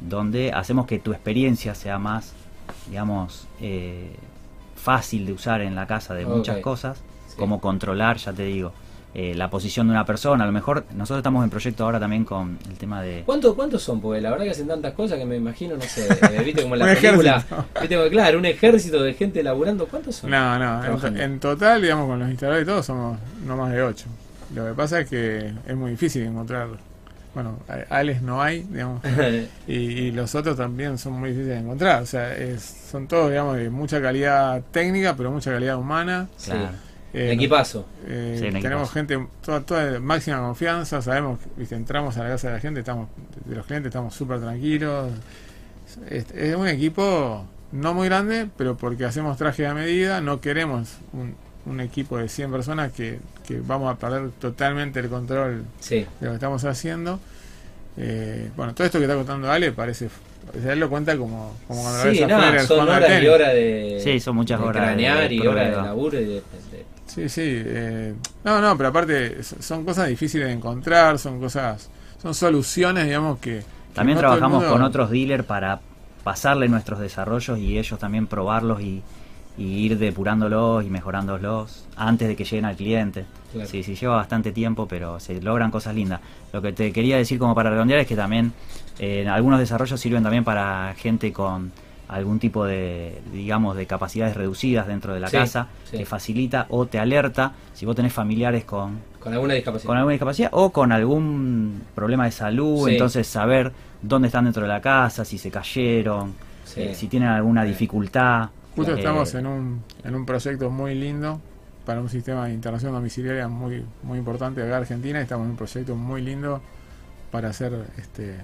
donde 0.00 0.52
hacemos 0.52 0.86
que 0.86 0.98
tu 0.98 1.12
experiencia 1.12 1.74
sea 1.74 1.98
más, 1.98 2.32
digamos, 2.88 3.46
eh, 3.60 4.10
fácil 4.76 5.26
de 5.26 5.32
usar 5.32 5.60
en 5.62 5.74
la 5.74 5.86
casa 5.86 6.14
de 6.14 6.26
muchas 6.26 6.58
cosas, 6.58 6.98
Sí. 7.28 7.36
como 7.38 7.60
controlar, 7.60 8.16
ya 8.18 8.32
te 8.32 8.44
digo, 8.44 8.72
eh, 9.14 9.32
la 9.34 9.48
posición 9.48 9.86
de 9.86 9.92
una 9.92 10.04
persona. 10.04 10.42
A 10.44 10.46
lo 10.46 10.52
mejor 10.52 10.84
nosotros 10.92 11.18
estamos 11.18 11.42
en 11.44 11.50
proyecto 11.50 11.84
ahora 11.84 11.98
tamén 12.00 12.24
con 12.24 12.58
el 12.68 12.76
tema 12.76 13.00
de... 13.00 13.22
¿Cuántos 13.24 13.54
cuántos 13.54 13.80
son? 13.82 14.00
Porque 14.00 14.20
la 14.20 14.30
verdad 14.30 14.44
que 14.44 14.50
hacen 14.50 14.66
tantas 14.66 14.92
cosas 14.92 15.18
que 15.18 15.24
me 15.24 15.36
imagino, 15.36 15.76
no 15.76 15.82
sé, 15.82 16.06
eh, 16.32 16.42
viste 16.44 16.62
como 16.62 16.74
la 16.76 16.84
Un 16.86 16.94
película, 16.96 17.36
ejército. 17.36 17.64
viste 17.80 18.10
claro, 18.10 18.38
un 18.38 18.44
ejército 18.46 19.02
de 19.02 19.14
gente 19.14 19.42
laburando, 19.42 19.86
¿cuántos 19.86 20.16
son? 20.16 20.30
No, 20.30 20.58
no, 20.58 21.06
en, 21.16 21.38
total, 21.40 21.80
digamos, 21.80 22.08
con 22.08 22.18
los 22.18 22.28
instaladores 22.28 22.64
y 22.64 22.66
todo, 22.66 22.82
somos 22.82 23.18
no 23.46 23.56
más 23.56 23.72
de 23.72 23.82
8. 23.82 24.06
Lo 24.54 24.66
que 24.66 24.72
pasa 24.74 25.00
es 25.00 25.08
que 25.08 25.52
es 25.66 25.76
muy 25.76 25.92
difícil 25.92 26.24
encontrar. 26.24 26.68
Bueno, 27.34 27.58
a- 27.68 27.96
Alex 27.96 28.22
no 28.22 28.40
hay, 28.42 28.62
digamos, 28.62 29.02
y, 29.66 29.74
y 29.74 30.10
los 30.12 30.34
otros 30.34 30.56
también 30.56 30.98
son 30.98 31.14
muy 31.14 31.30
difíciles 31.30 31.56
de 31.56 31.62
encontrar. 31.64 32.02
O 32.02 32.06
sea, 32.06 32.34
es- 32.36 32.62
son 32.90 33.08
todos, 33.08 33.30
digamos, 33.30 33.56
de 33.56 33.70
mucha 33.70 34.00
calidad 34.00 34.62
técnica, 34.70 35.16
pero 35.16 35.30
mucha 35.30 35.50
calidad 35.52 35.76
humana. 35.76 36.28
Claro. 36.44 36.68
Eh, 37.12 37.32
Equipazo. 37.32 37.86
eh, 38.06 38.34
Sí, 38.38 38.46
tenemos 38.60 38.88
equipazo. 38.88 38.92
gente 38.92 39.26
toda, 39.44 39.60
toda 39.60 39.84
de 39.86 40.00
máxima 40.00 40.38
confianza, 40.40 41.00
sabemos, 41.00 41.38
viste, 41.56 41.76
entramos 41.76 42.16
a 42.16 42.24
la 42.24 42.30
casa 42.30 42.48
de 42.48 42.54
la 42.54 42.60
gente, 42.60 42.80
estamos 42.80 43.08
de 43.44 43.54
los 43.54 43.66
clientes 43.66 43.90
estamos 43.90 44.14
súper 44.14 44.40
tranquilos. 44.40 45.12
Es, 46.10 46.26
es 46.32 46.56
un 46.56 46.66
equipo 46.66 47.44
no 47.70 47.94
muy 47.94 48.08
grande, 48.08 48.48
pero 48.56 48.76
porque 48.76 49.04
hacemos 49.04 49.36
traje 49.36 49.64
a 49.66 49.74
medida, 49.74 50.20
no 50.20 50.40
queremos 50.40 50.96
un, 51.12 51.36
un 51.66 51.80
equipo 51.80 52.18
de 52.18 52.28
100 52.28 52.50
personas 52.52 52.92
que, 52.92 53.18
que 53.46 53.60
vamos 53.60 53.92
a 53.92 53.98
perder 53.98 54.30
totalmente 54.40 55.00
el 55.00 55.08
control 55.08 55.64
Sí. 55.80 56.06
de 56.20 56.26
lo 56.26 56.30
que 56.30 56.34
estamos 56.34 56.64
haciendo. 56.64 57.18
Eh, 57.96 58.50
bueno, 58.56 58.74
todo 58.74 58.84
esto 58.86 58.98
que 58.98 59.04
está 59.04 59.14
contando 59.16 59.50
Ale 59.50 59.70
parece, 59.72 60.06
o 60.06 60.60
sea, 60.60 60.72
él 60.72 60.80
lo 60.80 60.90
cuenta 60.90 61.16
como, 61.16 61.54
como 61.68 61.80
cuando 61.82 61.98
lo 62.00 62.04
ves 62.04 62.16
Sí, 62.18 62.22
afuera 62.24 62.62
son 62.64 62.86
de 62.86 62.92
horas 62.92 63.22
y 63.22 63.26
horas 63.28 63.52
de. 63.54 64.00
Sí, 64.02 64.20
son 64.20 64.36
muchas 64.36 64.58
de 64.60 64.66
horas 64.66 64.82
de 64.82 64.86
cranear 64.88 65.32
y 65.32 65.46
horas 65.46 65.70
de 65.70 65.76
laburo 65.76 66.20
y 66.20 66.24
de. 66.24 66.34
de- 66.34 66.94
Sí, 67.06 67.28
sí. 67.28 67.42
eh, 67.44 68.14
no, 68.42 68.60
no, 68.60 68.76
pero 68.76 68.88
aparte 68.88 69.42
son 69.44 69.84
cosas 69.84 70.08
difíciles 70.08 70.48
de 70.48 70.54
encontrar, 70.54 71.18
son 71.18 71.38
cosas, 71.38 71.88
son 72.20 72.34
soluciones, 72.34 73.04
digamos, 73.04 73.38
que... 73.38 73.58
que 73.60 73.64
También 73.94 74.16
no 74.16 74.20
trabajamos 74.20 74.60
mundo- 74.62 74.72
con 74.72 74.82
otros 74.82 75.10
dealers 75.10 75.44
para 75.44 75.80
pasarle 76.24 76.66
nuestros 76.68 76.98
desarrollos 76.98 77.58
y 77.58 77.78
ellos 77.78 77.98
también 78.00 78.26
probarlos 78.26 78.80
y, 78.80 79.02
y 79.56 79.64
ir 79.86 79.98
depurándolos 79.98 80.84
y 80.84 80.90
mejorándolos 80.90 81.84
antes 81.96 82.28
de 82.28 82.36
que 82.36 82.44
lleguen 82.44 82.64
al 82.64 82.76
cliente. 82.76 83.24
Claro. 83.52 83.68
Sí, 83.68 83.82
sí, 83.82 83.94
lleva 83.94 84.16
bastante 84.16 84.50
tiempo, 84.52 84.86
pero 84.88 85.20
se 85.20 85.40
logran 85.40 85.70
cosas 85.70 85.94
lindas. 85.94 86.20
Lo 86.52 86.60
que 86.60 86.72
te 86.72 86.92
quería 86.92 87.16
decir 87.16 87.38
como 87.38 87.54
para 87.54 87.70
redondear 87.70 88.00
es 88.00 88.06
que 88.08 88.16
también 88.16 88.52
eh, 88.98 89.28
algunos 89.28 89.58
desarrollos 89.60 90.00
sirven 90.00 90.22
también 90.22 90.42
para 90.44 90.92
gente 90.96 91.32
con 91.32 91.70
algún 92.08 92.38
tipo 92.38 92.64
de, 92.66 93.20
digamos, 93.32 93.76
de 93.76 93.86
capacidades 93.86 94.36
reducidas 94.36 94.86
dentro 94.86 95.14
de 95.14 95.20
la 95.20 95.28
Sí, 95.28 95.36
casa, 95.38 95.68
sí. 95.90 95.98
que 95.98 96.04
facilita 96.04 96.66
o 96.68 96.86
te 96.86 96.98
alerta 96.98 97.52
si 97.72 97.86
vos 97.86 97.96
tenés 97.96 98.12
familiares 98.12 98.64
con, 98.64 98.98
Con 99.20 99.32
alguna 99.32 99.54
discapacidad. 99.54 99.86
con 99.86 99.96
alguna 99.96 100.12
discapacidad 100.12 100.50
o 100.52 100.70
con 100.70 100.92
algún 100.92 101.82
problema 101.94 102.24
de 102.26 102.30
salud, 102.32 102.86
Sí. 102.86 102.92
entonces 102.92 103.26
saber 103.26 103.72
dónde 104.02 104.28
están 104.28 104.44
dentro 104.44 104.62
de 104.62 104.68
la 104.68 104.80
casa, 104.80 105.24
si 105.24 105.38
se 105.38 105.50
cayeron, 105.50 106.34
eh, 106.76 106.92
si 106.94 107.06
tienen 107.08 107.28
alguna 107.30 107.64
dificultad. 107.64 108.50
Justo 108.76 108.92
Eh, 108.94 108.98
estamos 108.98 109.34
en 109.34 109.46
un, 109.46 109.82
en 110.02 110.14
un 110.14 110.26
proyecto 110.26 110.70
muy 110.70 110.94
lindo 110.94 111.40
para 111.86 112.00
un 112.00 112.08
sistema 112.08 112.46
de 112.46 112.54
internación 112.54 112.92
domiciliaria 112.92 113.46
muy, 113.46 113.84
muy 114.02 114.18
importante 114.18 114.60
acá 114.62 114.70
en 114.70 114.74
Argentina. 114.76 115.20
Estamos 115.20 115.44
en 115.44 115.50
un 115.52 115.56
proyecto 115.56 115.94
muy 115.94 116.22
lindo 116.22 116.60
para 117.30 117.50
hacer 117.50 117.72
este 117.98 118.34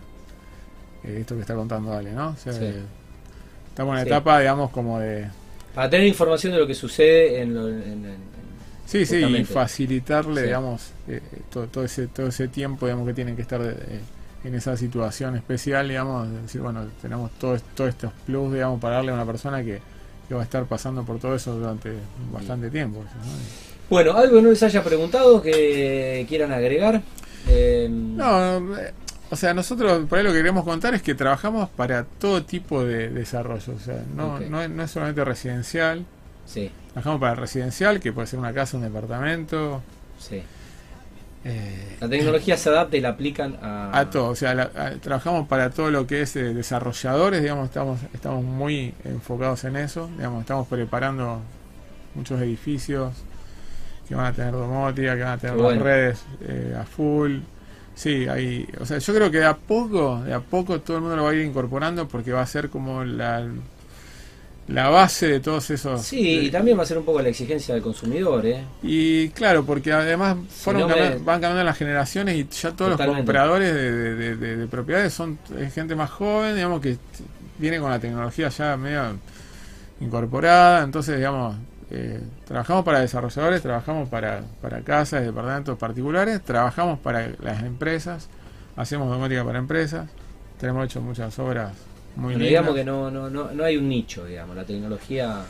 eh, 1.05 1.19
esto 1.21 1.35
que 1.35 1.41
está 1.41 1.55
contando 1.55 1.93
Ale, 1.93 2.13
¿no? 2.13 2.29
O 2.31 2.37
sea, 2.37 2.53
Sí. 2.53 2.73
Estamos 3.69 3.93
en 3.93 3.99
la 3.99 4.03
Sí. 4.03 4.09
etapa, 4.09 4.41
digamos, 4.41 4.71
como 4.71 4.99
de... 4.99 5.29
Para 5.75 5.89
tener 5.89 6.07
información 6.07 6.53
de 6.53 6.59
lo 6.59 6.67
que 6.67 6.75
sucede 6.75 7.41
en. 7.41 7.55
lo- 7.55 7.69
en- 7.69 7.83
en- 8.05 8.31
Sí, 8.85 9.07
sí, 9.07 9.17
y 9.25 9.45
facilitarle, 9.45 10.41
Sí. 10.41 10.47
digamos, 10.49 10.91
eh, 11.07 11.21
eh, 11.33 11.39
todo, 11.49 11.69
todo 11.69 11.85
ese 11.85 12.09
todo 12.09 12.27
ese 12.27 12.49
tiempo, 12.49 12.87
digamos, 12.87 13.07
que 13.07 13.15
tienen 13.15 13.37
que 13.37 13.43
estar 13.43 13.61
eh, 13.63 14.01
en 14.43 14.55
esa 14.57 14.77
situación 14.77 15.37
especial, 15.37 15.87
digamos, 15.89 16.29
de 16.29 16.43
decir, 16.43 16.61
bueno, 16.61 16.85
tenemos 17.01 17.31
todos 17.39 17.63
todos 17.77 17.91
estos 17.91 18.13
plus, 18.27 18.53
digamos, 18.53 18.81
para 18.81 18.97
darle 18.97 19.13
a 19.13 19.15
una 19.15 19.25
persona 19.25 19.63
que, 19.63 19.81
que 20.31 20.35
va 20.37 20.43
a 20.43 20.45
estar 20.45 20.65
pasando 20.67 21.03
por 21.03 21.19
todo 21.19 21.35
eso 21.35 21.57
durante 21.57 21.91
bastante 22.33 22.71
tiempo. 22.71 23.01
¿no? 23.01 23.11
Bueno, 23.91 24.13
algo 24.13 24.37
que 24.37 24.43
no 24.43 24.51
les 24.51 24.63
haya 24.63 24.85
preguntado 24.85 25.43
que 25.43 26.25
quieran 26.29 26.53
agregar. 26.53 27.03
Eh, 27.49 27.89
No, 27.91 28.77
eh, 28.77 28.93
o 29.29 29.35
sea, 29.35 29.53
nosotros 29.55 30.07
por 30.09 30.19
ahí 30.19 30.25
lo 30.25 30.31
que 30.31 30.37
queremos 30.37 30.65
contar 30.65 30.95
es 30.95 31.03
que 31.03 31.17
trabajamos 31.17 31.69
para 31.71 32.05
todo 32.05 32.45
tipo 32.45 32.85
de 32.85 33.09
desarrollo, 33.11 33.73
o 33.75 33.81
sea, 33.81 34.05
no, 34.15 34.39
no 34.39 34.85
es 34.85 34.91
solamente 34.93 35.25
residencial, 35.25 36.07
Sí, 36.47 36.71
trabajamos 36.93 37.21
para 37.21 37.35
residencial, 37.35 37.99
que 37.99 38.13
puede 38.13 38.29
ser 38.29 38.39
una 38.39 38.53
casa, 38.53 38.77
un 38.77 38.85
departamento, 38.85 39.83
sí. 40.21 40.43
Eh, 41.45 41.97
La 42.01 42.09
tecnología 42.09 42.57
se 42.57 42.69
adapta 42.69 42.97
y 42.97 43.01
la 43.01 43.11
aplican 43.11 43.57
a. 43.63 43.99
a 43.99 44.11
todo, 44.11 44.29
o 44.31 44.35
sea, 44.35 44.55
la- 44.55 44.71
a- 44.77 44.91
trabajamos 45.01 45.49
para 45.49 45.71
todo 45.71 45.91
lo 45.91 46.07
que 46.07 46.23
es 46.23 46.37
eh, 46.37 46.53
desarrolladores, 46.55 47.43
digamos, 47.43 47.67
estamos 47.67 48.01
estamos 48.13 48.45
muy 48.45 48.95
enfocados 49.05 49.65
en 49.65 49.77
eso, 49.77 50.09
digamos, 50.17 50.43
estamos 50.43 50.69
preparando 50.69 51.41
muchos 52.15 52.41
edificios 52.43 53.13
que 54.09 54.15
van 54.15 54.27
a 54.27 54.33
tener 54.33 54.53
domótica, 54.53 55.17
que 55.17 55.23
van 55.23 55.33
a 55.33 55.39
tener 55.39 55.57
las 55.57 55.79
redes 55.79 56.23
eh, 56.43 56.77
a 56.79 56.85
full. 56.85 57.39
Sí, 57.95 58.27
hay, 58.29 58.67
o 58.81 58.87
sea, 58.87 58.99
yo 58.99 59.15
creo 59.15 59.31
que 59.31 59.39
de 59.39 59.47
a 59.47 59.57
poco, 59.57 60.23
de 60.23 60.33
a 60.35 60.41
poco 60.41 60.81
todo 60.81 60.97
el 60.97 61.03
mundo 61.03 61.17
lo 61.17 61.25
va 61.25 61.31
a 61.31 61.35
ir 61.35 61.45
incorporando 61.45 62.09
porque 62.09 62.33
va 62.33 62.41
a 62.43 62.47
ser 62.47 62.71
como 62.71 63.05
la 63.05 63.47
la 64.73 64.89
base 64.89 65.27
de 65.29 65.41
todos 65.41 65.69
esos 65.71 66.03
Sí, 66.03 66.23
de- 66.23 66.45
y 66.45 66.51
también 66.51 66.79
va 66.79 66.83
a 66.83 66.87
ser 66.87 66.99
un 66.99 67.05
poco 67.05 67.21
la 67.21 67.29
exigencia 67.29 67.75
del 67.75 67.83
consumidor, 67.83 68.47
¿eh? 68.47 68.65
y 68.83 69.29
claro, 69.31 69.65
porque 69.65 69.93
además 69.93 70.37
fueron 70.49 70.83
no 70.83 70.89
me- 70.89 70.95
cambiando- 70.95 71.25
van 71.25 71.41
cambiando 71.41 71.65
las 71.65 71.77
generaciones 71.77 72.37
y 72.37 72.47
ya 72.49 72.71
todos 72.73 72.93
los 72.93 73.01
compradores 73.17 73.75
de, 73.75 73.93
de- 73.93 74.15
de- 74.15 74.37
de- 74.37 74.57
de 74.57 74.67
propiedades 74.67 75.13
son 75.13 75.39
es 75.59 75.75
gente 75.75 75.95
más 75.97 76.11
joven, 76.11 76.55
digamos, 76.55 76.81
que 76.81 76.97
viene 77.59 77.79
con 77.81 77.91
la 77.91 77.99
tecnología 77.99 78.49
ya 78.49 78.77
medio 78.77 79.17
incorporada. 80.01 80.83
Entonces, 80.83 81.17
digamos, 81.17 81.57
eh, 81.91 82.21
trabajamos 82.47 82.85
para 82.85 83.01
desarrolladores, 83.01 83.63
trabajamos 83.63 84.09
para, 84.09 84.43
para 84.63 84.81
casas, 84.83 85.25
departamentos 85.25 85.77
particulares, 85.79 86.41
trabajamos 86.43 86.99
para 87.01 87.29
las 87.43 87.63
empresas, 87.63 88.29
hacemos 88.77 89.11
domótica 89.11 89.45
para 89.45 89.59
empresas, 89.59 90.09
tenemos 90.61 90.85
hecho 90.85 91.01
muchas 91.01 91.39
obras 91.39 91.73
muy 92.17 92.35
Pero 92.35 92.45
digamos 92.47 92.75
que 92.75 92.85
no, 92.85 93.11
no, 93.11 93.31
no, 93.31 93.51
no 93.53 93.65
hay 93.65 93.77
un 93.77 93.89
nicho, 93.89 94.25
digamos. 94.25 94.57
La 94.57 94.65
tecnología. 94.65 95.43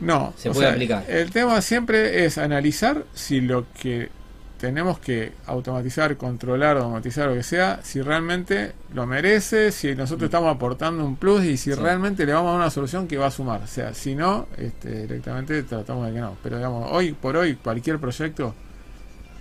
No, 0.00 0.32
Se 0.36 0.50
puede 0.50 0.66
sea, 0.66 0.72
aplicar. 0.72 1.04
El 1.08 1.30
tema 1.30 1.60
siempre 1.60 2.24
es 2.24 2.38
analizar 2.38 3.04
si 3.14 3.40
lo 3.40 3.66
que 3.80 4.10
tenemos 4.58 4.98
que 4.98 5.32
automatizar, 5.46 6.16
controlar, 6.16 6.76
automatizar 6.76 7.28
lo 7.28 7.34
que 7.34 7.42
sea, 7.44 7.80
si 7.84 8.00
realmente 8.02 8.72
lo 8.92 9.06
merece, 9.06 9.70
si 9.70 9.94
nosotros 9.94 10.26
estamos 10.26 10.54
aportando 10.54 11.04
un 11.04 11.14
plus 11.16 11.44
y 11.44 11.56
si 11.56 11.72
Sí. 11.72 11.74
realmente 11.78 12.26
le 12.26 12.32
vamos 12.32 12.48
a 12.48 12.52
dar 12.52 12.60
una 12.62 12.70
solución 12.70 13.06
que 13.06 13.16
va 13.18 13.26
a 13.26 13.30
sumar. 13.30 13.62
O 13.62 13.66
sea, 13.68 13.94
si 13.94 14.14
no, 14.16 14.48
este, 14.56 15.02
directamente 15.02 15.62
tratamos 15.62 16.06
de 16.08 16.14
que 16.14 16.20
no. 16.20 16.36
Pero 16.42 16.56
digamos, 16.56 16.90
hoy 16.92 17.12
por 17.12 17.36
hoy 17.36 17.54
cualquier 17.56 17.98
proyecto 17.98 18.54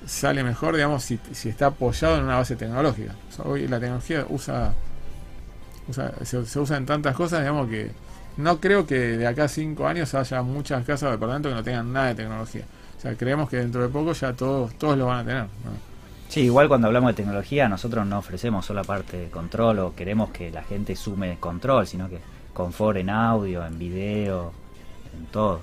sale 0.05 0.43
mejor, 0.43 0.75
digamos, 0.75 1.03
si, 1.03 1.19
si 1.33 1.49
está 1.49 1.67
apoyado 1.67 2.17
en 2.17 2.23
una 2.23 2.35
base 2.37 2.55
tecnológica. 2.55 3.13
O 3.29 3.31
sea, 3.35 3.45
hoy 3.45 3.67
la 3.67 3.79
tecnología 3.79 4.25
usa, 4.29 4.73
usa 5.89 6.13
se, 6.23 6.45
se 6.45 6.59
usa 6.59 6.77
en 6.77 6.85
tantas 6.85 7.15
cosas, 7.15 7.39
digamos 7.39 7.69
que 7.69 7.91
no 8.37 8.59
creo 8.59 8.85
que 8.85 8.95
de 8.95 9.27
acá 9.27 9.45
a 9.45 9.47
cinco 9.47 9.87
años 9.87 10.13
haya 10.13 10.41
muchas 10.43 10.85
casas 10.85 11.09
o 11.09 11.11
departamentos 11.11 11.51
que 11.51 11.55
no 11.55 11.63
tengan 11.63 11.91
nada 11.91 12.07
de 12.07 12.15
tecnología. 12.15 12.65
O 12.97 13.01
sea, 13.01 13.15
creemos 13.15 13.49
que 13.49 13.57
dentro 13.57 13.81
de 13.81 13.89
poco 13.89 14.13
ya 14.13 14.33
todos 14.33 14.73
todos 14.75 14.97
lo 14.97 15.07
van 15.07 15.19
a 15.19 15.25
tener. 15.25 15.43
¿no? 15.43 15.87
Sí, 16.29 16.41
igual 16.41 16.67
cuando 16.67 16.87
hablamos 16.87 17.09
de 17.11 17.15
tecnología, 17.15 17.69
nosotros 17.69 18.05
no 18.05 18.19
ofrecemos 18.19 18.65
solo 18.65 18.81
la 18.81 18.87
parte 18.87 19.17
de 19.17 19.29
control 19.29 19.79
o 19.79 19.95
queremos 19.95 20.29
que 20.31 20.51
la 20.51 20.63
gente 20.63 20.95
sume 20.95 21.37
control, 21.39 21.87
sino 21.87 22.09
que 22.09 22.19
confort 22.53 22.97
en 22.97 23.09
audio, 23.09 23.65
en 23.65 23.79
video, 23.79 24.51
en 25.17 25.25
todo. 25.27 25.61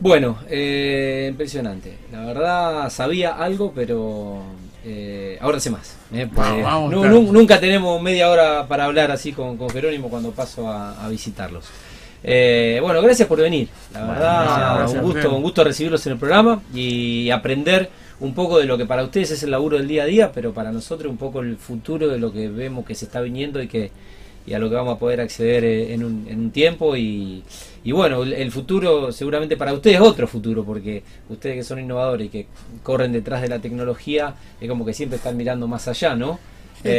Bueno, 0.00 0.38
eh, 0.48 1.28
impresionante. 1.30 1.98
La 2.12 2.24
verdad, 2.26 2.90
sabía 2.90 3.36
algo, 3.36 3.72
pero 3.74 4.42
eh, 4.84 5.38
ahora 5.40 5.58
sé 5.60 5.70
más. 5.70 5.96
¿eh? 6.12 6.28
Porque 6.32 6.62
Vamos, 6.62 6.62
vamos, 6.62 6.90
claro. 7.00 7.20
nunca 7.32 7.58
tenemos 7.60 8.00
media 8.02 8.30
hora 8.30 8.66
para 8.68 8.84
hablar 8.84 9.10
así 9.10 9.32
con, 9.32 9.56
con 9.56 9.70
Jerónimo 9.70 10.08
cuando 10.08 10.30
paso 10.32 10.68
a, 10.68 11.04
a 11.04 11.08
visitarlos. 11.08 11.64
Eh, 12.22 12.78
bueno, 12.82 13.02
gracias 13.02 13.28
por 13.28 13.38
venir. 13.40 13.68
La 13.92 14.00
Bueno, 14.00 14.12
verdad, 14.14 14.76
gracias 14.78 15.02
un 15.02 15.10
gusto, 15.12 15.34
un 15.36 15.42
gusto 15.42 15.64
recibirlos 15.64 16.06
en 16.06 16.12
el 16.12 16.18
programa 16.18 16.62
y 16.72 17.30
aprender 17.30 17.90
un 18.20 18.34
poco 18.34 18.58
de 18.58 18.64
lo 18.64 18.78
que 18.78 18.86
para 18.86 19.02
ustedes 19.04 19.30
es 19.32 19.42
el 19.42 19.50
laburo 19.50 19.76
del 19.76 19.88
día 19.88 20.04
a 20.04 20.06
día, 20.06 20.32
pero 20.32 20.54
para 20.54 20.72
nosotros 20.72 21.10
un 21.10 21.18
poco 21.18 21.40
el 21.40 21.56
futuro 21.58 22.08
de 22.08 22.18
lo 22.18 22.32
que 22.32 22.48
vemos 22.48 22.86
que 22.86 22.94
se 22.94 23.04
está 23.06 23.20
viniendo 23.20 23.60
y 23.62 23.68
que 23.68 23.90
y 24.46 24.52
a 24.54 24.58
lo 24.58 24.68
que 24.68 24.76
vamos 24.76 24.96
a 24.96 24.98
poder 24.98 25.20
acceder 25.20 25.64
eh, 25.64 25.94
en 25.94 26.04
un, 26.04 26.26
en 26.28 26.38
un 26.40 26.50
tiempo 26.50 26.96
y, 26.96 27.42
y 27.82 27.92
bueno, 27.92 28.22
el, 28.22 28.50
futuro 28.52 29.10
seguramente 29.12 29.56
para 29.56 29.72
ustedes 29.72 29.96
es 29.96 30.02
otro 30.02 30.26
futuro 30.28 30.64
porque 30.64 31.02
ustedes 31.28 31.56
que 31.56 31.64
son 31.64 31.78
innovadores 31.80 32.26
y 32.26 32.30
que 32.30 32.46
corren 32.82 33.12
detrás 33.12 33.40
de 33.42 33.48
la 33.48 33.58
tecnología 33.60 34.34
es 34.60 34.68
como 34.68 34.84
que 34.84 34.92
siempre 34.94 35.16
están 35.16 35.36
mirando 35.36 35.66
más 35.68 35.88
allá, 35.88 36.14
¿no? 36.14 36.40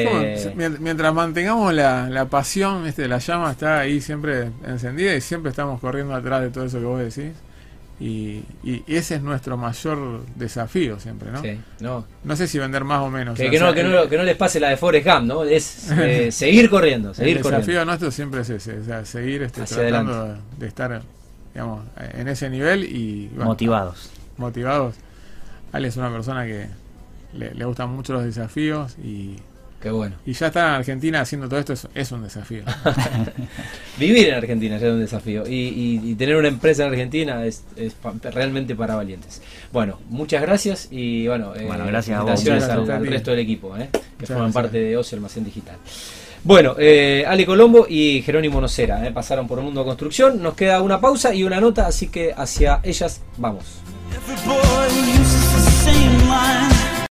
Como, 0.03 0.21
Eh, 0.21 0.51
mient- 0.55 0.79
mientras 0.79 1.13
mantengamos 1.13 1.73
la, 1.73 2.10
la 2.10 2.25
pasión, 2.29 2.88
este, 2.88 3.08
la 3.08 3.19
llama 3.19 3.51
está 3.51 3.79
ahí 3.79 4.01
siempre 4.01 4.51
encendida 4.65 5.13
y 5.15 5.21
siempre 5.21 5.51
estamos 5.51 5.79
corriendo 5.79 6.15
atrás 6.15 6.41
de 6.41 6.49
todo 6.49 6.65
eso 6.65 6.79
que 6.79 6.86
vos 6.86 6.99
decís. 6.99 7.34
Y, 7.97 8.43
y 8.63 8.84
ese 8.88 9.15
es 9.15 9.21
nuestro 9.21 9.55
mayor 9.55 10.25
desafío 10.36 10.99
siempre, 10.99 11.31
¿no? 11.31 11.41
sí, 11.41 11.58
no. 11.79 12.05
No 12.25 12.36
sé 12.36 12.45
si 12.47 12.60
vender 12.60 12.84
más 12.84 12.99
o 12.99 13.10
menos. 13.10 13.38
Que, 13.38 13.47
o 13.47 13.51
que 13.51 13.58
sea, 13.58 13.67
no, 13.67 13.73
que, 13.73 13.81
el- 13.81 13.91
no, 13.91 14.10
que 14.10 14.17
no 14.17 14.23
les 14.23 14.36
pase 14.36 14.60
la 14.60 14.69
de 14.69 14.75
Forrest 14.77 15.08
Gump, 15.08 15.23
¿no? 15.27 15.43
Es 15.45 15.89
eh, 15.91 16.29
seguir 16.31 16.69
corriendo, 16.69 17.13
seguir 17.13 17.38
el 17.38 17.43
corriendo. 17.43 17.65
desafío 17.65 17.86
nuestro 17.86 18.12
siempre 18.12 18.41
es 18.41 18.49
ese, 18.49 18.79
o 18.79 18.84
sea, 18.84 19.05
seguir 19.05 19.43
este, 19.43 19.62
tratando 19.63 20.38
de 20.60 20.67
estar 20.67 21.01
digamos, 21.53 21.86
en 22.13 22.27
ese 22.27 22.49
nivel 22.49 22.84
y 22.84 23.27
bueno, 23.29 23.45
Motivados. 23.45 24.10
motivados. 24.36 24.95
Ale 25.71 25.88
es 25.88 25.95
una 25.95 26.12
persona 26.12 26.45
que 26.45 26.67
le, 27.34 27.53
le 27.53 27.65
gustan 27.65 27.89
mucho 27.91 28.12
los 28.12 28.25
desafíos 28.25 28.97
y 29.01 29.38
Qué 29.86 29.91
bueno. 29.91 30.15
Y 30.26 30.34
ya 30.34 30.48
estar 30.48 30.67
en 30.67 30.74
Argentina 30.78 31.21
haciendo 31.21 31.48
todo 31.48 31.60
esto 31.60 31.74
es, 31.74 31.88
es 31.93 32.12
un 32.12 32.24
desafío. 32.24 32.63
Vivir 34.00 34.30
en 34.30 34.34
Argentina 34.34 34.80
ya 34.80 34.88
es 34.88 34.93
un 34.93 35.00
desafío. 35.00 35.45
Y, 35.48 35.54
y- 35.54 36.02
y 36.12 36.15
tener 36.15 36.38
una 36.38 36.48
empresa 36.48 36.86
en 36.86 36.89
Argentina 36.89 37.45
es, 37.45 37.63
es 37.76 37.93
pa- 37.93 38.15
realmente 38.32 38.74
para 38.76 38.95
valientes. 38.95 39.43
Bueno, 39.71 40.00
muchas 40.10 40.41
gracias 40.41 40.88
y 40.89 41.28
bueno, 41.28 41.54
eh, 41.56 41.65
Bueno, 41.67 41.86
gracias 41.86 42.17
a 42.17 42.24
vos. 42.24 42.32
felicitaciones 42.32 42.63
Muchas 42.63 42.69
al, 42.71 42.78
gracias 42.78 42.95
a 42.95 42.98
al 43.00 43.08
resto 43.08 43.30
del 43.30 43.39
equipo, 43.41 43.78
eh, 43.78 43.89
que 43.91 44.00
Muchas 44.00 44.28
forman 44.30 44.43
gracias. 44.45 44.54
parte 44.63 44.78
de 44.80 44.98
Ocio 44.98 45.15
Almacén 45.17 45.45
Digital. 45.45 45.76
Bueno, 46.43 46.76
eh, 46.80 47.24
Ale 47.28 47.45
Colombo 47.45 47.86
y 47.88 48.24
Jerónimo 48.24 48.60
Nocera 48.60 49.06
eh, 49.06 49.12
pasaron 49.12 49.48
por 49.48 49.62
Mundo 49.62 49.86
Construcción. 49.86 50.41
Nos 50.41 50.56
queda 50.56 50.82
una 50.82 51.00
pausa 51.00 51.32
y 51.36 51.43
una 51.43 51.62
nota, 51.62 51.86
así 51.86 52.08
que 52.08 52.34
hacia 52.36 52.80
ellas 52.84 53.21
vamos. 53.38 53.65